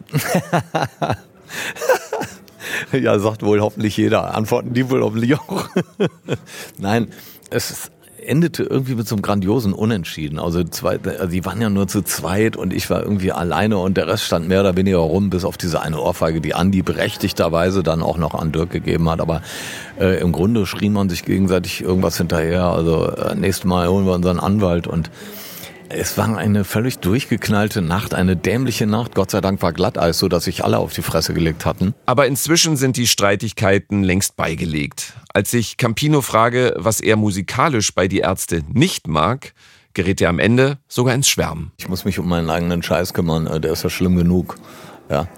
ja, 2.92 3.18
sagt 3.18 3.42
wohl 3.42 3.60
hoffentlich 3.60 3.96
jeder. 3.96 4.34
Antworten 4.34 4.72
die 4.74 4.90
wohl 4.90 5.02
hoffentlich 5.02 5.38
auch. 5.38 5.68
Nein, 6.78 7.08
es 7.50 7.90
endete 8.24 8.62
irgendwie 8.62 8.94
mit 8.94 9.08
so 9.08 9.14
einem 9.14 9.22
grandiosen 9.22 9.72
Unentschieden. 9.72 10.38
Also, 10.38 10.64
zwei, 10.64 10.98
also 11.02 11.26
die 11.26 11.44
waren 11.44 11.60
ja 11.60 11.70
nur 11.70 11.88
zu 11.88 12.02
zweit 12.02 12.56
und 12.56 12.72
ich 12.72 12.88
war 12.90 13.02
irgendwie 13.02 13.32
alleine 13.32 13.78
und 13.78 13.96
der 13.96 14.06
Rest 14.06 14.24
stand 14.24 14.48
mehr 14.48 14.60
oder 14.60 14.76
weniger 14.76 14.98
rum, 14.98 15.30
bis 15.30 15.44
auf 15.44 15.56
diese 15.56 15.80
eine 15.80 16.00
Ohrfeige, 16.00 16.40
die 16.40 16.54
Andi 16.54 16.82
berechtigterweise 16.82 17.82
dann 17.82 18.02
auch 18.02 18.18
noch 18.18 18.34
an 18.34 18.52
Dirk 18.52 18.70
gegeben 18.70 19.08
hat. 19.10 19.20
Aber 19.20 19.42
äh, 19.98 20.20
im 20.20 20.32
Grunde 20.32 20.66
schrie 20.66 20.88
man 20.88 21.08
sich 21.08 21.24
gegenseitig 21.24 21.82
irgendwas 21.82 22.16
hinterher. 22.16 22.64
Also 22.64 23.08
äh, 23.08 23.34
nächstes 23.34 23.64
Mal 23.64 23.88
holen 23.88 24.06
wir 24.06 24.12
unseren 24.12 24.38
Anwalt 24.38 24.86
und 24.86 25.10
es 25.94 26.16
war 26.16 26.36
eine 26.36 26.64
völlig 26.64 26.98
durchgeknallte 26.98 27.82
Nacht, 27.82 28.14
eine 28.14 28.36
dämliche 28.36 28.86
Nacht. 28.86 29.14
Gott 29.14 29.30
sei 29.30 29.40
Dank 29.40 29.62
war 29.62 29.72
Glatteis, 29.72 30.18
so 30.18 30.28
dass 30.28 30.44
sich 30.44 30.64
alle 30.64 30.78
auf 30.78 30.92
die 30.92 31.02
Fresse 31.02 31.34
gelegt 31.34 31.66
hatten. 31.66 31.94
Aber 32.06 32.26
inzwischen 32.26 32.76
sind 32.76 32.96
die 32.96 33.06
Streitigkeiten 33.06 34.02
längst 34.02 34.36
beigelegt. 34.36 35.14
Als 35.32 35.52
ich 35.52 35.76
Campino 35.76 36.22
frage, 36.22 36.74
was 36.76 37.00
er 37.00 37.16
musikalisch 37.16 37.94
bei 37.94 38.08
die 38.08 38.18
Ärzte 38.18 38.62
nicht 38.72 39.06
mag, 39.06 39.52
gerät 39.94 40.20
er 40.20 40.30
am 40.30 40.38
Ende 40.38 40.78
sogar 40.88 41.14
ins 41.14 41.28
Schwärmen. 41.28 41.72
Ich 41.76 41.88
muss 41.88 42.04
mich 42.04 42.18
um 42.18 42.28
meinen 42.28 42.50
eigenen 42.50 42.82
Scheiß 42.82 43.12
kümmern, 43.12 43.46
äh, 43.46 43.60
der 43.60 43.72
ist 43.72 43.84
ja 43.84 43.90
schlimm 43.90 44.16
genug. 44.16 44.56
Ja. 45.10 45.28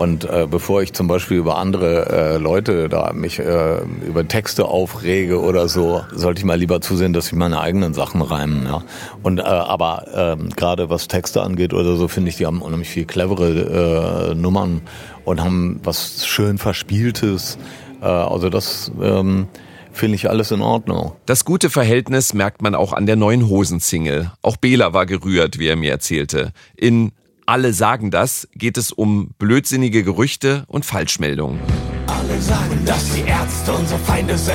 Und 0.00 0.24
äh, 0.24 0.46
bevor 0.50 0.80
ich 0.80 0.94
zum 0.94 1.08
Beispiel 1.08 1.36
über 1.36 1.58
andere 1.58 2.06
äh, 2.08 2.36
Leute 2.38 2.88
da 2.88 3.12
mich 3.12 3.38
äh, 3.38 3.82
über 4.06 4.26
Texte 4.26 4.64
aufrege 4.64 5.38
oder 5.38 5.68
so, 5.68 6.02
sollte 6.14 6.38
ich 6.38 6.46
mal 6.46 6.58
lieber 6.58 6.80
zusehen, 6.80 7.12
dass 7.12 7.26
ich 7.26 7.34
meine 7.34 7.60
eigenen 7.60 7.92
Sachen 7.92 8.22
reimen. 8.22 8.64
Ja. 8.64 8.82
Und 9.22 9.40
äh, 9.40 9.42
aber 9.42 10.38
äh, 10.40 10.54
gerade 10.56 10.88
was 10.88 11.06
Texte 11.06 11.42
angeht 11.42 11.74
oder 11.74 11.96
so, 11.96 12.08
finde 12.08 12.30
ich, 12.30 12.36
die 12.36 12.46
haben 12.46 12.62
unheimlich 12.62 12.88
viel 12.88 13.04
clevere 13.04 14.30
äh, 14.30 14.34
Nummern 14.34 14.80
und 15.26 15.44
haben 15.44 15.80
was 15.84 16.26
schön 16.26 16.56
verspieltes. 16.56 17.58
Äh, 18.00 18.06
also 18.06 18.48
das 18.48 18.90
ähm, 19.02 19.48
finde 19.92 20.14
ich 20.14 20.30
alles 20.30 20.50
in 20.50 20.62
Ordnung. 20.62 21.12
Das 21.26 21.44
gute 21.44 21.68
Verhältnis 21.68 22.32
merkt 22.32 22.62
man 22.62 22.74
auch 22.74 22.94
an 22.94 23.04
der 23.04 23.16
neuen 23.16 23.48
Hosensingle. 23.48 24.32
Auch 24.40 24.56
Bela 24.56 24.94
war 24.94 25.04
gerührt, 25.04 25.58
wie 25.58 25.66
er 25.66 25.76
mir 25.76 25.90
erzählte. 25.90 26.54
In 26.74 27.12
alle 27.50 27.72
sagen 27.72 28.12
das, 28.12 28.46
geht 28.54 28.78
es 28.78 28.92
um 28.92 29.30
blödsinnige 29.40 30.04
Gerüchte 30.04 30.62
und 30.68 30.84
Falschmeldungen. 30.84 31.58
Alle 32.06 32.40
sagen, 32.40 32.80
dass 32.86 33.12
die 33.12 33.22
Ärzte 33.22 33.72
unsere 33.72 33.98
Feinde 33.98 34.38
sind. 34.38 34.54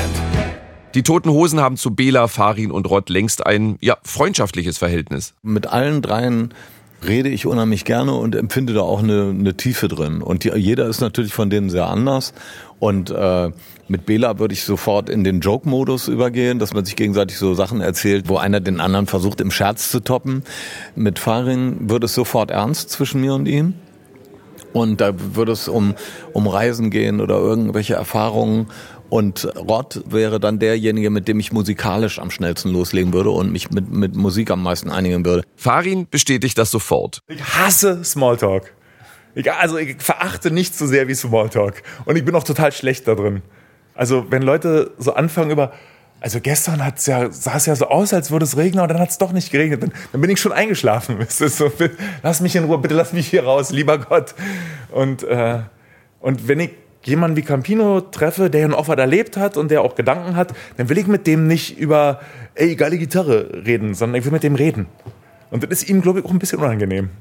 Die 0.94 1.04
Toten 1.04 1.30
Hosen 1.30 1.60
haben 1.60 1.76
zu 1.76 1.94
Bela, 1.94 2.30
Farin 2.30 2.72
und 2.72 2.90
Rott 2.90 3.10
längst 3.10 3.46
ein 3.46 3.78
ja, 3.82 3.98
freundschaftliches 4.04 4.78
Verhältnis. 4.78 5.34
Mit 5.44 5.68
allen 5.68 6.02
dreien 6.02 6.54
rede 7.06 7.28
ich 7.28 7.46
unheimlich 7.46 7.84
gerne 7.84 8.14
und 8.14 8.34
empfinde 8.34 8.72
da 8.72 8.84
auch 8.84 9.04
eine, 9.04 9.36
eine 9.38 9.58
Tiefe 9.58 9.90
drin. 9.90 10.22
Und 10.22 10.46
die, 10.46 10.52
jeder 10.56 10.88
ist 10.88 11.02
natürlich 11.02 11.34
von 11.34 11.50
denen 11.50 11.70
sehr 11.70 11.88
anders. 11.88 12.34
Und 12.80 13.10
äh, 13.10 13.52
mit 13.88 14.06
Bela 14.06 14.40
würde 14.40 14.54
ich 14.54 14.64
sofort 14.64 15.10
in 15.10 15.24
den 15.24 15.42
Joke-Modus 15.42 16.08
übergehen, 16.08 16.60
dass 16.60 16.74
man 16.74 16.86
sich 16.86 16.96
gegenseitig 16.96 17.38
so 17.38 17.54
Sachen 17.54 17.82
erzählt, 17.82 18.28
wo 18.28 18.38
einer 18.38 18.60
den 18.60 18.80
anderen 18.80 19.06
versucht 19.06 19.42
im 19.42 19.52
Scherz 19.52 19.92
zu 19.92 20.00
toppen. 20.00 20.44
Mit 20.96 21.20
Farin 21.20 21.90
würde 21.90 22.06
es 22.06 22.16
sofort 22.16 22.52
ernst 22.52 22.90
zwischen 22.90 23.22
mir 23.22 23.34
und 23.36 23.48
ihm. 23.48 23.76
Und 24.74 25.00
da 25.02 25.14
würde 25.36 25.52
es 25.52 25.68
um, 25.68 25.96
um 26.34 26.48
Reisen 26.48 26.90
gehen 26.90 27.22
oder 27.22 27.36
irgendwelche 27.36 27.94
Erfahrungen. 27.94 28.68
Und 29.08 29.48
Rod 29.56 30.04
wäre 30.10 30.40
dann 30.40 30.60
derjenige, 30.60 31.12
mit 31.12 31.28
dem 31.28 31.40
ich 31.40 31.52
musikalisch 31.52 32.20
am 32.20 32.32
schnellsten 32.32 32.72
loslegen 32.72 33.14
würde 33.14 33.30
und 33.30 33.52
mich 33.52 33.70
mit, 33.70 33.90
mit 33.92 34.16
Musik 34.16 34.52
am 34.52 34.64
meisten 34.64 34.90
einigen 34.90 35.24
würde. 35.24 35.44
Farin 35.56 36.08
bestätigt 36.10 36.58
das 36.58 36.72
sofort. 36.72 37.20
Ich 37.28 37.42
hasse 37.42 38.04
Smalltalk. 38.04 38.74
Ich, 39.36 39.52
also 39.52 39.78
ich 39.78 40.02
verachte 40.02 40.50
nichts 40.50 40.80
so 40.80 40.88
sehr 40.88 41.08
wie 41.08 41.14
Smalltalk. 41.14 41.84
Und 42.06 42.16
ich 42.16 42.26
bin 42.26 42.34
auch 42.36 42.44
total 42.44 42.72
schlecht 42.72 43.08
da 43.08 43.16
drin. 43.16 43.44
Also 43.96 44.26
wenn 44.30 44.42
Leute 44.42 44.92
so 44.98 45.14
anfangen 45.14 45.52
über, 45.52 45.72
also 46.20 46.40
gestern 46.42 46.84
hat's 46.84 47.06
ja, 47.06 47.32
sah 47.32 47.56
es 47.56 47.66
ja 47.66 47.76
so 47.76 47.88
aus, 47.88 48.14
als 48.14 48.32
würde 48.32 48.46
es 48.46 48.58
regnen, 48.58 48.80
aber 48.80 48.90
dann 48.94 49.02
hat 49.02 49.10
es 49.10 49.18
doch 49.18 49.32
nicht 49.32 49.52
geregnet. 49.52 49.84
Dann, 49.84 49.94
dann, 50.12 50.22
bin 50.22 50.30
ich 50.30 50.40
schon 50.40 50.52
eingeschlafen. 50.52 51.18
So, 51.30 51.72
lass 52.24 52.42
mich 52.42 52.56
in 52.56 52.66
Ruhe, 52.66 52.78
bitte 52.78 52.94
lass 52.94 53.14
mich 53.14 53.28
hier 53.28 53.46
raus, 53.46 53.72
lieber 53.72 53.98
Gott. 53.98 54.36
Und, 54.92 55.24
äh, 55.24 55.60
und 56.20 56.48
wenn 56.48 56.60
ich 56.60 56.72
jemanden 57.04 57.38
wie 57.38 57.44
Campino 57.44 58.02
treffe, 58.02 58.50
der 58.50 58.78
auch 58.78 58.88
was 58.88 58.98
erlebt 58.98 59.38
hat 59.38 59.58
und 59.58 59.70
der 59.70 59.82
auch 59.82 59.96
Gedanken 59.96 60.36
hat, 60.36 60.54
dann 60.78 60.90
will 60.90 60.98
ich 60.98 61.08
mit 61.08 61.28
dem 61.28 61.48
nicht 61.48 61.78
über, 61.78 62.20
ey, 62.56 62.76
geile 62.76 62.98
Gitarre 62.98 63.64
reden, 63.66 63.94
sondern 63.94 64.20
ich 64.20 64.26
will 64.26 64.32
mit 64.32 64.44
dem 64.44 64.56
reden. 64.56 64.88
Und 65.52 65.64
das 65.64 65.70
ist 65.70 65.90
ihm, 65.90 66.02
glaube 66.02 66.20
ich, 66.20 66.26
auch 66.26 66.32
ein 66.32 66.40
bisschen 66.40 66.60
unangenehm. 66.60 67.12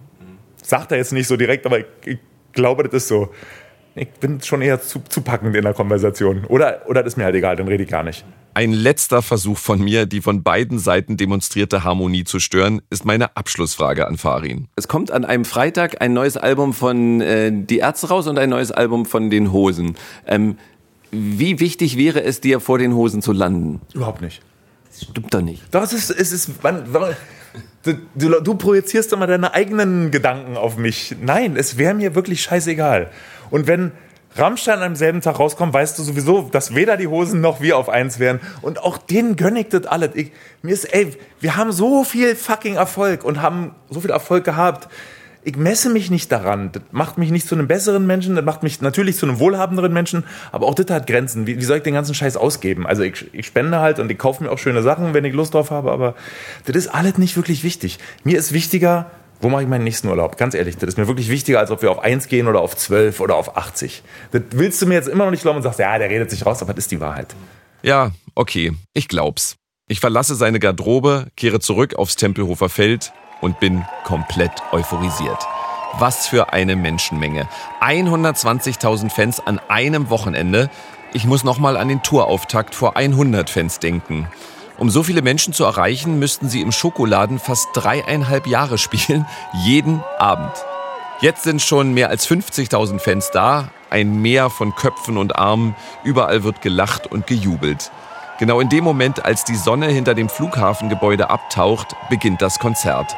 Sagt 0.62 0.90
er 0.92 0.98
jetzt 0.98 1.12
nicht 1.12 1.26
so 1.26 1.36
direkt, 1.36 1.66
aber 1.66 1.80
ich, 1.80 1.86
ich 2.06 2.18
glaube, 2.52 2.84
das 2.84 2.94
ist 2.94 3.08
so. 3.08 3.30
Ich 3.96 4.08
bin 4.20 4.40
schon 4.42 4.60
eher 4.60 4.82
zu, 4.82 5.00
zu 5.08 5.20
packend 5.22 5.54
in 5.54 5.62
der 5.62 5.74
Konversation. 5.74 6.44
Oder, 6.46 6.82
oder 6.86 7.02
das 7.02 7.12
ist 7.12 7.16
mir 7.16 7.24
halt 7.24 7.34
egal, 7.36 7.56
dann 7.56 7.68
rede 7.68 7.84
ich 7.84 7.88
gar 7.88 8.02
nicht. 8.02 8.24
Ein 8.52 8.72
letzter 8.72 9.22
Versuch 9.22 9.58
von 9.58 9.82
mir, 9.82 10.06
die 10.06 10.20
von 10.20 10.42
beiden 10.42 10.78
Seiten 10.78 11.16
demonstrierte 11.16 11.84
Harmonie 11.84 12.24
zu 12.24 12.38
stören, 12.38 12.82
ist 12.90 13.04
meine 13.04 13.36
Abschlussfrage 13.36 14.06
an 14.06 14.16
Farin. 14.16 14.68
Es 14.76 14.88
kommt 14.88 15.10
an 15.10 15.24
einem 15.24 15.44
Freitag 15.44 16.00
ein 16.00 16.12
neues 16.12 16.36
Album 16.36 16.72
von 16.72 17.20
äh, 17.20 17.52
Die 17.52 17.78
Ärzte 17.78 18.08
raus 18.08 18.26
und 18.26 18.38
ein 18.38 18.50
neues 18.50 18.72
Album 18.72 19.06
von 19.06 19.30
den 19.30 19.52
Hosen. 19.52 19.96
Ähm, 20.26 20.56
wie 21.10 21.60
wichtig 21.60 21.96
wäre 21.96 22.22
es 22.22 22.40
dir, 22.40 22.58
vor 22.60 22.78
den 22.78 22.94
Hosen 22.94 23.22
zu 23.22 23.32
landen? 23.32 23.80
Überhaupt 23.92 24.22
nicht. 24.22 24.42
Das 24.88 25.02
stimmt 25.02 25.32
doch 25.34 25.42
nicht. 25.42 25.62
Doch, 25.72 25.82
es 25.82 25.92
ist, 25.92 26.10
es 26.10 26.32
ist, 26.32 26.62
man, 26.62 26.84
du, 27.84 27.94
du, 28.14 28.40
du 28.40 28.54
projizierst 28.54 29.12
immer 29.12 29.26
deine 29.26 29.54
eigenen 29.54 30.10
Gedanken 30.10 30.56
auf 30.56 30.76
mich. 30.76 31.16
Nein, 31.20 31.56
es 31.56 31.78
wäre 31.78 31.94
mir 31.94 32.14
wirklich 32.14 32.42
scheißegal. 32.42 33.10
Und 33.50 33.66
wenn 33.66 33.92
Rammstein 34.36 34.82
am 34.82 34.96
selben 34.96 35.20
Tag 35.20 35.38
rauskommt, 35.38 35.72
weißt 35.72 35.98
du 35.98 36.02
sowieso, 36.02 36.48
dass 36.50 36.74
weder 36.74 36.96
die 36.96 37.06
Hosen 37.06 37.40
noch 37.40 37.60
wir 37.60 37.78
auf 37.78 37.88
eins 37.88 38.18
wären. 38.18 38.40
Und 38.62 38.82
auch 38.82 38.98
denen 38.98 39.36
gönn 39.36 39.54
ich 39.54 39.68
das 39.68 39.86
alles. 39.86 40.10
Ich, 40.14 40.32
mir 40.62 40.72
ist, 40.72 40.92
ey, 40.92 41.16
wir 41.40 41.56
haben 41.56 41.70
so 41.70 42.02
viel 42.02 42.34
fucking 42.34 42.74
Erfolg 42.74 43.24
und 43.24 43.40
haben 43.40 43.76
so 43.90 44.00
viel 44.00 44.10
Erfolg 44.10 44.44
gehabt. 44.44 44.88
Ich 45.46 45.56
messe 45.56 45.90
mich 45.90 46.10
nicht 46.10 46.32
daran. 46.32 46.72
Das 46.72 46.82
macht 46.90 47.18
mich 47.18 47.30
nicht 47.30 47.46
zu 47.46 47.54
einem 47.54 47.68
besseren 47.68 48.06
Menschen, 48.06 48.34
das 48.34 48.44
macht 48.44 48.62
mich 48.62 48.80
natürlich 48.80 49.16
zu 49.18 49.26
einem 49.26 49.38
wohlhabenderen 49.38 49.92
Menschen, 49.92 50.24
aber 50.52 50.66
auch 50.66 50.74
das 50.74 50.86
hat 50.88 51.06
Grenzen. 51.06 51.46
Wie, 51.46 51.58
wie 51.58 51.64
soll 51.64 51.76
ich 51.76 51.82
den 51.82 51.92
ganzen 51.92 52.14
Scheiß 52.14 52.38
ausgeben? 52.38 52.86
Also 52.86 53.02
ich, 53.02 53.26
ich 53.34 53.46
spende 53.46 53.78
halt 53.80 53.98
und 53.98 54.10
ich 54.10 54.16
kaufe 54.16 54.42
mir 54.42 54.50
auch 54.50 54.58
schöne 54.58 54.82
Sachen, 54.82 55.12
wenn 55.12 55.24
ich 55.26 55.34
Lust 55.34 55.52
drauf 55.52 55.70
habe, 55.70 55.92
aber 55.92 56.14
das 56.64 56.74
ist 56.76 56.88
alles 56.88 57.18
nicht 57.18 57.36
wirklich 57.36 57.62
wichtig. 57.62 57.98
Mir 58.24 58.38
ist 58.38 58.52
wichtiger, 58.54 59.10
wo 59.40 59.50
mache 59.50 59.62
ich 59.62 59.68
meinen 59.68 59.84
nächsten 59.84 60.08
Urlaub? 60.08 60.38
Ganz 60.38 60.54
ehrlich, 60.54 60.78
das 60.78 60.88
ist 60.88 60.98
mir 60.98 61.08
wirklich 61.08 61.28
wichtiger, 61.28 61.58
als 61.58 61.70
ob 61.70 61.82
wir 61.82 61.90
auf 61.90 61.98
1 61.98 62.28
gehen 62.28 62.48
oder 62.48 62.60
auf 62.60 62.74
12 62.74 63.20
oder 63.20 63.36
auf 63.36 63.58
80. 63.58 64.02
Das 64.32 64.42
willst 64.52 64.80
du 64.80 64.86
mir 64.86 64.94
jetzt 64.94 65.08
immer 65.08 65.24
noch 65.24 65.30
nicht 65.30 65.42
glauben 65.42 65.58
und 65.58 65.62
sagst, 65.62 65.78
ja, 65.78 65.98
der 65.98 66.08
redet 66.08 66.30
sich 66.30 66.46
raus, 66.46 66.62
aber 66.62 66.72
das 66.72 66.84
ist 66.84 66.92
die 66.92 67.00
Wahrheit. 67.00 67.34
Ja, 67.82 68.12
okay, 68.34 68.72
ich 68.94 69.08
glaub's. 69.08 69.56
Ich 69.86 70.00
verlasse 70.00 70.34
seine 70.34 70.60
Garderobe, 70.60 71.26
kehre 71.36 71.60
zurück 71.60 71.96
aufs 71.96 72.16
Tempelhofer 72.16 72.70
Feld 72.70 73.12
und 73.44 73.60
bin 73.60 73.84
komplett 74.04 74.62
euphorisiert. 74.72 75.46
Was 75.98 76.26
für 76.26 76.52
eine 76.52 76.74
Menschenmenge. 76.74 77.46
120.000 77.80 79.10
Fans 79.10 79.38
an 79.38 79.60
einem 79.68 80.10
Wochenende. 80.10 80.70
Ich 81.12 81.26
muss 81.26 81.44
nochmal 81.44 81.76
an 81.76 81.88
den 81.88 82.02
Tourauftakt 82.02 82.74
vor 82.74 82.96
100 82.96 83.48
Fans 83.50 83.78
denken. 83.78 84.26
Um 84.78 84.90
so 84.90 85.04
viele 85.04 85.22
Menschen 85.22 85.52
zu 85.52 85.62
erreichen, 85.64 86.18
müssten 86.18 86.48
sie 86.48 86.62
im 86.62 86.72
Schokoladen 86.72 87.38
fast 87.38 87.68
dreieinhalb 87.74 88.48
Jahre 88.48 88.78
spielen, 88.78 89.26
jeden 89.64 90.02
Abend. 90.18 90.52
Jetzt 91.20 91.44
sind 91.44 91.62
schon 91.62 91.94
mehr 91.94 92.08
als 92.08 92.26
50.000 92.26 92.98
Fans 92.98 93.30
da, 93.30 93.68
ein 93.90 94.20
Meer 94.20 94.50
von 94.50 94.74
Köpfen 94.74 95.16
und 95.16 95.36
Armen, 95.36 95.76
überall 96.02 96.42
wird 96.42 96.60
gelacht 96.60 97.06
und 97.06 97.28
gejubelt. 97.28 97.92
Genau 98.38 98.58
in 98.58 98.68
dem 98.68 98.82
Moment, 98.82 99.24
als 99.24 99.44
die 99.44 99.54
Sonne 99.54 99.86
hinter 99.86 100.14
dem 100.14 100.28
Flughafengebäude 100.28 101.30
abtaucht, 101.30 101.94
beginnt 102.10 102.42
das 102.42 102.58
Konzert. 102.58 103.14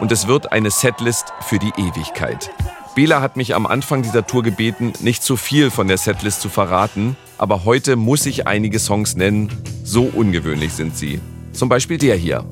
Und 0.00 0.10
es 0.10 0.26
wird 0.26 0.50
eine 0.50 0.72
Setlist 0.72 1.32
für 1.40 1.60
die 1.60 1.72
Ewigkeit. 1.76 2.50
Bela 2.96 3.20
hat 3.20 3.36
mich 3.36 3.54
am 3.54 3.66
Anfang 3.66 4.02
dieser 4.02 4.26
Tour 4.26 4.42
gebeten, 4.42 4.92
nicht 5.00 5.22
zu 5.22 5.36
viel 5.36 5.70
von 5.70 5.86
der 5.86 5.98
Setlist 5.98 6.40
zu 6.40 6.48
verraten, 6.48 7.16
aber 7.38 7.64
heute 7.64 7.94
muss 7.94 8.26
ich 8.26 8.48
einige 8.48 8.80
Songs 8.80 9.14
nennen, 9.14 9.50
so 9.84 10.02
ungewöhnlich 10.02 10.72
sind 10.72 10.96
sie. 10.96 11.20
Zum 11.52 11.68
Beispiel 11.68 11.98
der 11.98 12.16
hier. 12.16 12.44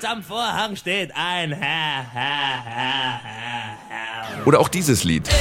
Hinterm 0.00 0.22
Vorhang 0.22 0.76
steht 0.76 1.14
ein 1.14 1.52
Herr, 1.52 2.06
Herr, 2.10 2.64
Herr, 2.64 3.20
Herr, 3.22 3.76
Herr. 3.90 4.46
Oder 4.46 4.58
auch 4.60 4.68
dieses 4.68 5.04
Lied. 5.04 5.28
Ich 5.28 5.34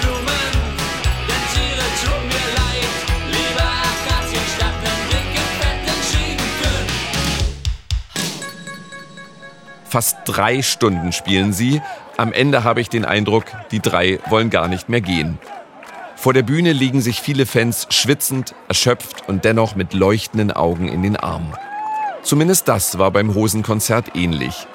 Blumen, 0.00 0.26
denn 1.28 1.44
Tiere 1.54 1.86
tun 2.02 2.26
mir 2.26 2.48
leid. 2.56 2.92
Liebe 3.28 3.62
Akazien 3.62 4.42
statt 4.56 4.74
nem 4.82 5.00
dicken, 5.08 5.46
fetten 5.60 6.00
Schinken. 6.10 6.86
Fast 9.84 10.16
drei 10.24 10.62
Stunden 10.62 11.12
spielen 11.12 11.52
sie. 11.52 11.80
Am 12.16 12.32
Ende 12.32 12.64
habe 12.64 12.80
ich 12.80 12.88
den 12.88 13.04
Eindruck, 13.04 13.44
die 13.70 13.78
drei 13.78 14.18
wollen 14.30 14.50
gar 14.50 14.66
nicht 14.66 14.88
mehr 14.88 15.00
gehen. 15.00 15.38
Vor 16.16 16.32
der 16.34 16.42
Bühne 16.42 16.72
liegen 16.72 17.00
sich 17.00 17.20
viele 17.20 17.46
Fans 17.46 17.86
schwitzend, 17.90 18.52
erschöpft 18.66 19.28
und 19.28 19.44
dennoch 19.44 19.76
mit 19.76 19.94
leuchtenden 19.94 20.50
Augen 20.50 20.88
in 20.88 21.04
den 21.04 21.16
Armen. 21.16 21.54
Zumindest 22.22 22.68
das 22.68 22.98
war 22.98 23.10
beim 23.10 23.34
Hosenkonzert 23.34 24.14
ähnlich. 24.14 24.66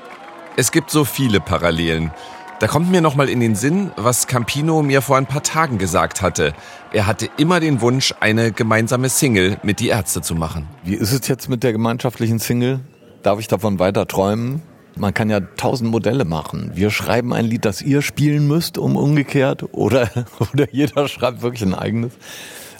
Es 0.58 0.72
gibt 0.72 0.90
so 0.90 1.06
viele 1.06 1.40
Parallelen. 1.40 2.12
Da 2.60 2.68
kommt 2.68 2.90
mir 2.90 3.02
nochmal 3.02 3.30
in 3.30 3.40
den 3.42 3.56
Sinn, 3.56 3.92
was 3.98 4.28
Campino 4.28 4.82
mir 4.82 5.02
vor 5.02 5.18
ein 5.18 5.26
paar 5.26 5.44
Tagen 5.44 5.78
gesagt 5.78 6.22
hatte. 6.22 6.54
Er 6.94 7.06
hatte 7.06 7.30
immer 7.38 7.60
den 7.60 7.82
Wunsch, 7.82 8.14
eine 8.20 8.52
gemeinsame 8.52 9.10
Single 9.10 9.58
mit 9.62 9.80
die 9.80 9.90
Ärzte 9.90 10.22
zu 10.22 10.36
machen. 10.36 10.68
Wie 10.84 10.96
ist 10.96 11.12
es 11.12 11.28
jetzt 11.28 11.50
mit 11.50 11.64
der 11.64 11.74
gemeinschaftlichen 11.74 12.40
Single? 12.40 12.80
Darf 13.24 13.40
ich 13.40 13.48
davon 13.48 13.78
weiter 13.78 14.08
träumen? 14.08 14.62
Man 14.96 15.14
kann 15.14 15.30
ja 15.30 15.42
tausend 15.42 15.92
Modelle 15.92 16.24
machen. 16.24 16.72
Wir 16.74 16.90
schreiben 16.90 17.34
ein 17.34 17.46
Lied, 17.46 17.66
das 17.66 17.82
ihr 17.82 18.02
spielen 18.02 18.48
müsst, 18.48 18.78
um 18.78 18.96
umgekehrt. 18.96 19.66
Oder, 19.74 20.10
oder 20.54 20.72
jeder 20.72 21.10
schreibt 21.10 21.42
wirklich 21.42 21.64
ein 21.64 21.76
eigenes. 21.76 22.14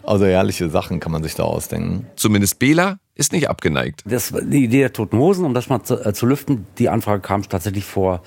Also 0.06 0.26
herrliche 0.26 0.70
Sachen 0.70 1.00
kann 1.00 1.12
man 1.12 1.24
sich 1.24 1.36
da 1.36 1.44
ausdenken. 1.44 2.08
Zumindest 2.16 2.60
Bela 2.60 3.00
ist 3.16 3.32
nicht 3.32 3.50
abgeneigt. 3.50 4.04
Das, 4.06 4.32
die 4.32 4.66
Idee 4.66 4.80
der 4.80 4.94
Toten 4.94 5.18
Hosen, 5.18 5.46
um 5.46 5.54
das 5.54 5.70
mal 5.70 5.84
zu, 5.84 6.04
äh, 6.04 6.14
zu 6.14 6.26
lüften, 6.26 6.68
die 6.78 6.90
Anfrage 6.90 7.22
kam 7.22 7.42
tatsächlich 7.44 7.86
vor 7.86 8.22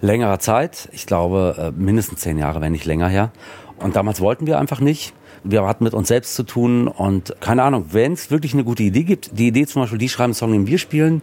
längerer 0.00 0.40
Zeit. 0.40 0.88
Ich 0.92 1.06
glaube, 1.06 1.72
äh, 1.74 1.80
mindestens 1.80 2.20
zehn 2.20 2.38
Jahre, 2.38 2.60
wenn 2.60 2.72
nicht 2.72 2.84
länger 2.84 3.08
her. 3.08 3.32
Und 3.78 3.96
damals 3.96 4.20
wollten 4.20 4.46
wir 4.46 4.58
einfach 4.58 4.80
nicht. 4.80 5.14
Wir 5.44 5.66
hatten 5.66 5.84
mit 5.84 5.94
uns 5.94 6.08
selbst 6.08 6.34
zu 6.34 6.44
tun 6.44 6.86
und 6.86 7.34
keine 7.40 7.64
Ahnung, 7.64 7.86
wenn 7.90 8.12
es 8.12 8.30
wirklich 8.30 8.52
eine 8.54 8.62
gute 8.62 8.84
Idee 8.84 9.02
gibt, 9.02 9.36
die 9.36 9.48
Idee 9.48 9.66
zum 9.66 9.82
Beispiel, 9.82 9.98
die 9.98 10.08
schreiben 10.08 10.26
einen 10.26 10.34
Song, 10.34 10.52
den 10.52 10.68
wir 10.68 10.78
spielen, 10.78 11.20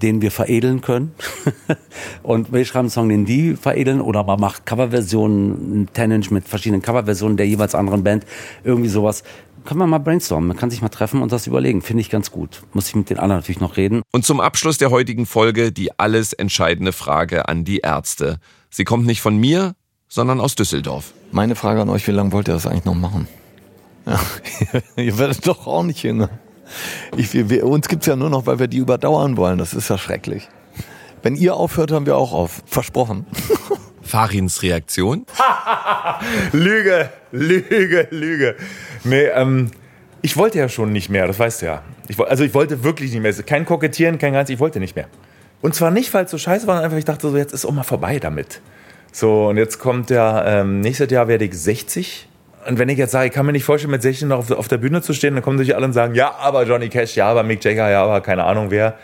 den 0.00 0.22
wir 0.22 0.30
veredeln 0.30 0.80
können. 0.80 1.12
und 2.22 2.52
wir 2.52 2.64
schreiben 2.64 2.84
einen 2.84 2.90
Song, 2.90 3.08
den 3.08 3.24
die 3.24 3.56
veredeln 3.56 4.00
oder 4.00 4.24
man 4.24 4.40
macht 4.40 4.66
Coverversionen, 4.66 5.88
Tenant 5.92 6.30
mit 6.30 6.48
verschiedenen 6.48 6.82
Coverversionen 6.82 7.36
der 7.36 7.46
jeweils 7.46 7.74
anderen 7.74 8.04
Band, 8.04 8.24
irgendwie 8.64 8.88
sowas. 8.88 9.22
Kann 9.64 9.78
man 9.78 9.88
mal 9.88 9.98
brainstormen, 9.98 10.48
man 10.48 10.56
kann 10.56 10.70
sich 10.70 10.82
mal 10.82 10.88
treffen 10.88 11.22
und 11.22 11.30
das 11.30 11.46
überlegen, 11.46 11.82
finde 11.82 12.00
ich 12.00 12.10
ganz 12.10 12.32
gut. 12.32 12.62
Muss 12.72 12.88
ich 12.88 12.96
mit 12.96 13.10
den 13.10 13.18
anderen 13.18 13.40
natürlich 13.40 13.60
noch 13.60 13.76
reden. 13.76 14.02
Und 14.10 14.24
zum 14.24 14.40
Abschluss 14.40 14.78
der 14.78 14.90
heutigen 14.90 15.24
Folge 15.24 15.70
die 15.70 15.98
alles 16.00 16.32
entscheidende 16.32 16.92
Frage 16.92 17.48
an 17.48 17.64
die 17.64 17.78
Ärzte. 17.78 18.38
Sie 18.70 18.84
kommt 18.84 19.06
nicht 19.06 19.20
von 19.20 19.36
mir, 19.36 19.74
sondern 20.08 20.40
aus 20.40 20.56
Düsseldorf. 20.56 21.12
Meine 21.30 21.54
Frage 21.54 21.80
an 21.80 21.88
euch, 21.90 22.06
wie 22.08 22.12
lange 22.12 22.32
wollt 22.32 22.48
ihr 22.48 22.54
das 22.54 22.66
eigentlich 22.66 22.84
noch 22.84 22.94
machen? 22.94 23.28
Ja, 24.04 24.20
ihr 24.96 25.16
werdet 25.18 25.46
doch 25.46 25.66
auch 25.66 25.84
nicht 25.84 26.02
jünger. 26.02 26.28
Ich, 27.16 27.32
wir, 27.32 27.66
uns 27.66 27.88
gibt's 27.88 28.06
ja 28.06 28.16
nur 28.16 28.30
noch, 28.30 28.46
weil 28.46 28.58
wir 28.58 28.68
die 28.68 28.78
überdauern 28.78 29.36
wollen. 29.36 29.58
Das 29.58 29.74
ist 29.74 29.88
ja 29.88 29.98
schrecklich. 29.98 30.48
Wenn 31.22 31.36
ihr 31.36 31.54
aufhört, 31.54 31.90
hören 31.90 32.06
wir 32.06 32.16
auch 32.16 32.32
auf. 32.32 32.62
Versprochen. 32.66 33.26
Farins 34.02 34.62
Reaktion? 34.62 35.24
Lüge, 36.52 37.10
Lüge, 37.30 38.08
Lüge. 38.10 38.56
Nee, 39.04 39.26
ähm, 39.26 39.70
ich 40.20 40.36
wollte 40.36 40.58
ja 40.58 40.68
schon 40.68 40.92
nicht 40.92 41.08
mehr, 41.08 41.26
das 41.26 41.38
weißt 41.38 41.62
du 41.62 41.66
ja. 41.66 41.82
Ich, 42.08 42.18
also 42.18 42.44
ich 42.44 42.54
wollte 42.54 42.84
wirklich 42.84 43.12
nicht 43.12 43.22
mehr. 43.22 43.32
Kein 43.44 43.64
Kokettieren, 43.64 44.18
kein 44.18 44.32
ganz, 44.32 44.50
ich 44.50 44.58
wollte 44.58 44.80
nicht 44.80 44.96
mehr. 44.96 45.06
Und 45.60 45.74
zwar 45.74 45.90
nicht, 45.90 46.12
weil 46.12 46.24
es 46.24 46.30
so 46.30 46.38
scheiße 46.38 46.66
war, 46.66 46.74
sondern 46.74 46.84
einfach, 46.84 46.98
ich 46.98 47.04
dachte 47.04 47.28
so, 47.28 47.36
jetzt 47.36 47.52
ist 47.52 47.64
auch 47.64 47.72
mal 47.72 47.84
vorbei 47.84 48.18
damit. 48.18 48.60
So, 49.12 49.48
und 49.48 49.56
jetzt 49.56 49.78
kommt 49.78 50.10
ja, 50.10 50.60
ähm, 50.60 50.80
nächstes 50.80 51.10
Jahr 51.10 51.28
werde 51.28 51.44
ich 51.44 51.54
60. 51.54 52.28
Und 52.66 52.78
wenn 52.78 52.88
ich 52.88 52.98
jetzt 52.98 53.10
sage, 53.10 53.26
ich 53.26 53.32
kann 53.32 53.44
mir 53.44 53.52
nicht 53.52 53.64
vorstellen, 53.64 53.90
mit 53.90 54.02
16 54.02 54.28
noch 54.28 54.38
auf, 54.38 54.50
auf 54.50 54.68
der 54.68 54.78
Bühne 54.78 55.02
zu 55.02 55.12
stehen, 55.14 55.34
dann 55.34 55.42
kommen 55.42 55.58
sich 55.58 55.74
alle 55.74 55.86
und 55.86 55.92
sagen, 55.92 56.14
ja, 56.14 56.34
aber 56.36 56.64
Johnny 56.64 56.88
Cash, 56.88 57.16
ja, 57.16 57.28
aber 57.28 57.42
Mick 57.42 57.64
Jagger, 57.64 57.90
ja, 57.90 58.04
aber 58.04 58.20
keine 58.20 58.44
Ahnung 58.44 58.70
wer. 58.70 58.94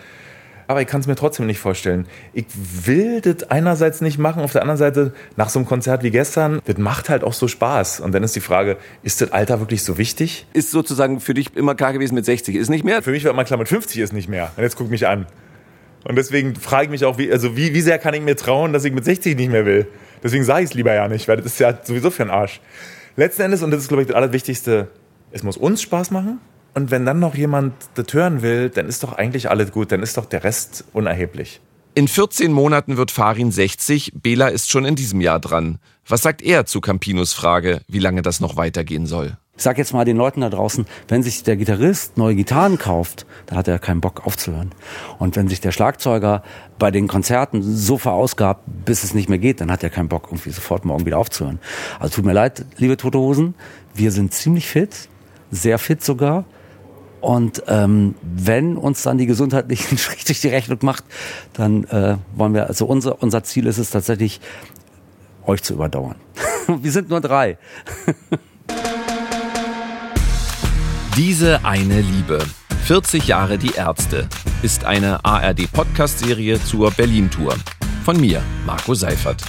Aber 0.69 0.83
ich 0.83 0.87
kann 0.87 1.01
es 1.01 1.07
mir 1.07 1.17
trotzdem 1.17 1.47
nicht 1.47 1.59
vorstellen. 1.59 2.07
Ich 2.35 2.45
will 2.85 3.23
das 3.23 3.51
einerseits 3.51 4.03
nicht 4.03 4.19
machen, 4.19 4.43
auf 4.43 4.53
der 4.53 4.61
anderen 4.61 4.77
Seite, 4.77 5.13
nach 5.37 5.49
so 5.49 5.59
einem 5.59 5.67
Konzert 5.67 6.03
wie 6.03 6.11
gestern, 6.11 6.61
das 6.67 6.77
macht 6.77 7.09
halt 7.09 7.25
auch 7.25 7.33
so 7.33 7.49
Spaß. 7.49 8.01
Und 8.01 8.13
dann 8.13 8.23
ist 8.23 8.37
die 8.37 8.41
Frage, 8.41 8.77
ist 9.03 9.23
das 9.23 9.33
Alter 9.33 9.61
wirklich 9.61 9.83
so 9.83 9.97
wichtig? 9.97 10.47
Ist 10.53 10.71
sozusagen 10.71 11.21
für 11.21 11.33
dich 11.33 11.57
immer 11.57 11.75
klar 11.75 11.95
gewesen 11.95 12.15
mit 12.15 12.27
60, 12.27 12.55
ist 12.55 12.69
nicht 12.69 12.85
mehr? 12.85 13.03
Für 13.03 13.13
mich 13.13 13.25
war 13.25 13.33
immer 13.33 13.45
klar, 13.45 13.59
mit 13.59 13.69
50 13.69 13.99
ist 13.99 14.13
nicht 14.13 14.29
mehr. 14.29 14.53
Und 14.57 14.63
jetzt 14.63 14.77
guck 14.77 14.91
mich 14.91 15.07
an. 15.07 15.27
Und 16.05 16.17
deswegen 16.17 16.55
frage 16.55 16.85
ich 16.85 16.91
mich 16.91 17.05
auch, 17.07 17.17
wie, 17.17 17.33
also 17.33 17.57
wie, 17.57 17.73
wie 17.73 17.81
sehr 17.81 17.99
kann 17.99 18.13
ich 18.13 18.21
mir 18.21 18.37
trauen, 18.37 18.75
dass 18.75 18.85
ich 18.85 18.93
mit 18.93 19.07
60 19.07 19.37
nicht 19.37 19.51
mehr 19.51 19.65
will? 19.65 19.87
Deswegen 20.23 20.45
sage 20.45 20.65
ich 20.65 20.71
es 20.71 20.75
lieber 20.75 20.95
ja 20.95 21.09
nicht, 21.09 21.29
weil 21.29 21.39
das 21.39 21.47
ist 21.47 21.61
ja 21.61 21.79
sowieso 21.83 22.11
für 22.11 22.25
den 22.25 22.31
Arsch. 22.31 22.61
Letzten 23.19 23.43
Endes, 23.43 23.65
und 23.65 23.73
das 23.73 23.81
ist, 23.81 23.89
glaube 23.89 24.03
ich, 24.03 24.07
das 24.07 24.15
Allerwichtigste, 24.15 24.87
es 25.33 25.43
muss 25.43 25.57
uns 25.57 25.83
Spaß 25.83 26.13
machen. 26.13 26.39
Und 26.75 26.93
wenn 26.93 27.05
dann 27.05 27.19
noch 27.19 27.35
jemand 27.35 27.75
das 27.97 28.15
hören 28.15 28.43
will, 28.43 28.71
dann 28.71 28.87
ist 28.87 29.03
doch 29.03 29.13
eigentlich 29.13 29.51
alles 29.51 29.73
gut, 29.73 29.91
dann 29.91 30.05
ist 30.05 30.17
doch 30.17 30.25
der 30.25 30.45
Rest 30.45 30.85
unerheblich. 30.93 31.61
In 31.97 32.07
14 32.07 32.53
Monaten 32.53 32.97
wird 32.97 33.11
Farin 33.11 33.51
60, 33.51 34.13
Bela 34.15 34.47
ist 34.47 34.71
schon 34.71 34.85
in 34.85 34.95
diesem 34.95 35.21
Jahr 35.21 35.41
dran. 35.41 35.81
Was 36.07 36.23
sagt 36.23 36.43
er 36.43 36.65
zu 36.65 36.81
Campinos 36.81 37.33
Frage, 37.33 37.81
wie 37.89 37.99
lange 37.99 38.23
das 38.23 38.39
noch 38.39 38.55
weitergehen 38.55 39.07
soll? 39.07 39.37
Ich 39.59 39.65
sag 39.65 39.77
jetzt 39.77 39.93
mal 39.93 40.05
den 40.05 40.17
Leuten 40.17 40.41
da 40.41 40.51
draußen, 40.51 40.87
wenn 41.09 41.25
sich 41.25 41.43
der 41.43 41.57
Gitarrist 41.57 42.17
neue 42.17 42.37
Gitarren 42.37 42.79
kauft, 42.79 43.27
dann 43.47 43.59
hat 43.59 43.67
er 43.67 43.81
keinen 43.81 44.01
Bock 44.01 44.25
aufzuhören. 44.25 44.71
Und 45.19 45.35
wenn 45.35 45.49
sich 45.49 45.61
der 45.61 45.73
Schlagzeuger 45.73 46.45
bei 46.79 46.93
den 46.93 47.09
Konzerten 47.09 47.61
so 47.61 47.99
verausgabt, 47.99 48.63
bis 48.85 49.03
es 49.03 49.15
nicht 49.15 49.29
mehr 49.29 49.41
geht, 49.41 49.61
dann 49.61 49.73
hat 49.73 49.83
er 49.83 49.91
keinen 49.91 50.09
Bock, 50.09 50.29
irgendwie 50.29 50.51
sofort 50.51 50.85
morgen 50.85 51.07
wieder 51.07 51.19
aufzuhören. 51.19 51.59
Also 51.99 52.15
tut 52.15 52.25
mir 52.25 52.35
leid, 52.35 52.67
liebe 52.77 52.97
Tote 52.97 53.19
Hosen, 53.19 53.57
wir 53.95 54.13
sind 54.13 54.33
ziemlich 54.33 54.69
fit, 54.69 55.09
sehr 55.51 55.81
fit 55.81 56.05
sogar. 56.05 56.45
Und 57.21 57.65
ähm, 57.67 58.15
wenn 58.23 58.77
uns 58.77 59.03
dann 59.03 59.19
die 59.19 59.27
gesundheitlichen 59.27 59.99
Strich 59.99 60.25
durch 60.27 60.41
die 60.41 60.51
Rechnung 60.51 60.79
macht, 60.83 61.03
dann 61.55 61.83
äh, 61.87 62.17
wollen 62.37 62.55
wir, 62.55 62.69
also 62.69 62.87
unser, 62.87 63.21
unser 63.21 63.43
Ziel 63.43 63.67
ist 63.67 63.79
es 63.79 63.91
tatsächlich, 63.91 64.41
euch 65.47 65.65
zu 65.65 65.75
überdauern. 65.75 66.15
wir 66.69 66.93
sind 66.93 67.09
nur 67.09 67.21
drei. 67.21 67.59
Diese 71.19 71.65
eine 71.65 72.01
Liebe. 72.01 72.39
40 72.85 73.27
Jahre 73.27 73.59
die 73.59 73.75
Ärzte 73.75 74.29
ist 74.63 74.85
eine 74.85 75.25
ARD-Podcast-Serie 75.25 76.63
zur 76.63 76.93
Berlin-Tour. 76.93 77.57
Von 78.05 78.21
mir, 78.21 78.41
Marco 78.65 78.95
Seifert. 78.95 79.43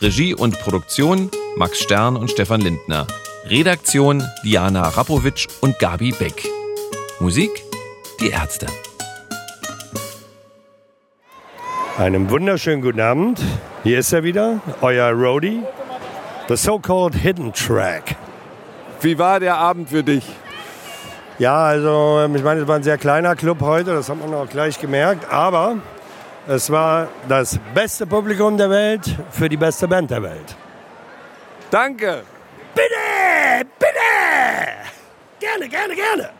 Regie 0.00 0.32
und 0.32 0.56
Produktion 0.60 1.28
Max 1.56 1.80
Stern 1.80 2.14
und 2.14 2.30
Stefan 2.30 2.60
Lindner. 2.60 3.08
Redaktion 3.46 4.22
Diana 4.44 4.82
Rapowitsch 4.90 5.48
und 5.60 5.76
Gabi 5.80 6.12
Beck. 6.12 6.44
Musik 7.18 7.50
Die 8.20 8.28
Ärzte. 8.28 8.68
Einen 11.98 12.30
wunderschönen 12.30 12.80
guten 12.80 13.00
Abend. 13.00 13.40
Hier 13.82 13.98
ist 13.98 14.12
er 14.12 14.22
wieder, 14.22 14.60
euer 14.82 15.10
Roadie, 15.10 15.64
the 16.46 16.54
so-called 16.54 17.16
Hidden 17.16 17.52
Track. 17.52 18.14
Wie 19.00 19.18
war 19.18 19.40
der 19.40 19.56
Abend 19.56 19.90
für 19.90 20.04
dich? 20.04 20.22
Ja, 21.38 21.64
also 21.64 22.26
ich 22.34 22.42
meine, 22.42 22.62
es 22.62 22.68
war 22.68 22.76
ein 22.76 22.82
sehr 22.82 22.96
kleiner 22.96 23.36
Club 23.36 23.60
heute, 23.60 23.92
das 23.92 24.08
hat 24.08 24.18
man 24.18 24.32
auch 24.32 24.48
gleich 24.48 24.80
gemerkt, 24.80 25.30
aber 25.30 25.76
es 26.48 26.70
war 26.70 27.08
das 27.28 27.58
beste 27.74 28.06
Publikum 28.06 28.56
der 28.56 28.70
Welt 28.70 29.14
für 29.30 29.48
die 29.48 29.58
beste 29.58 29.86
Band 29.86 30.10
der 30.10 30.22
Welt. 30.22 30.56
Danke. 31.70 32.22
Bitte, 32.74 33.68
bitte. 33.78 33.96
Gerne, 35.40 35.68
gerne, 35.68 35.94
gerne. 35.94 36.30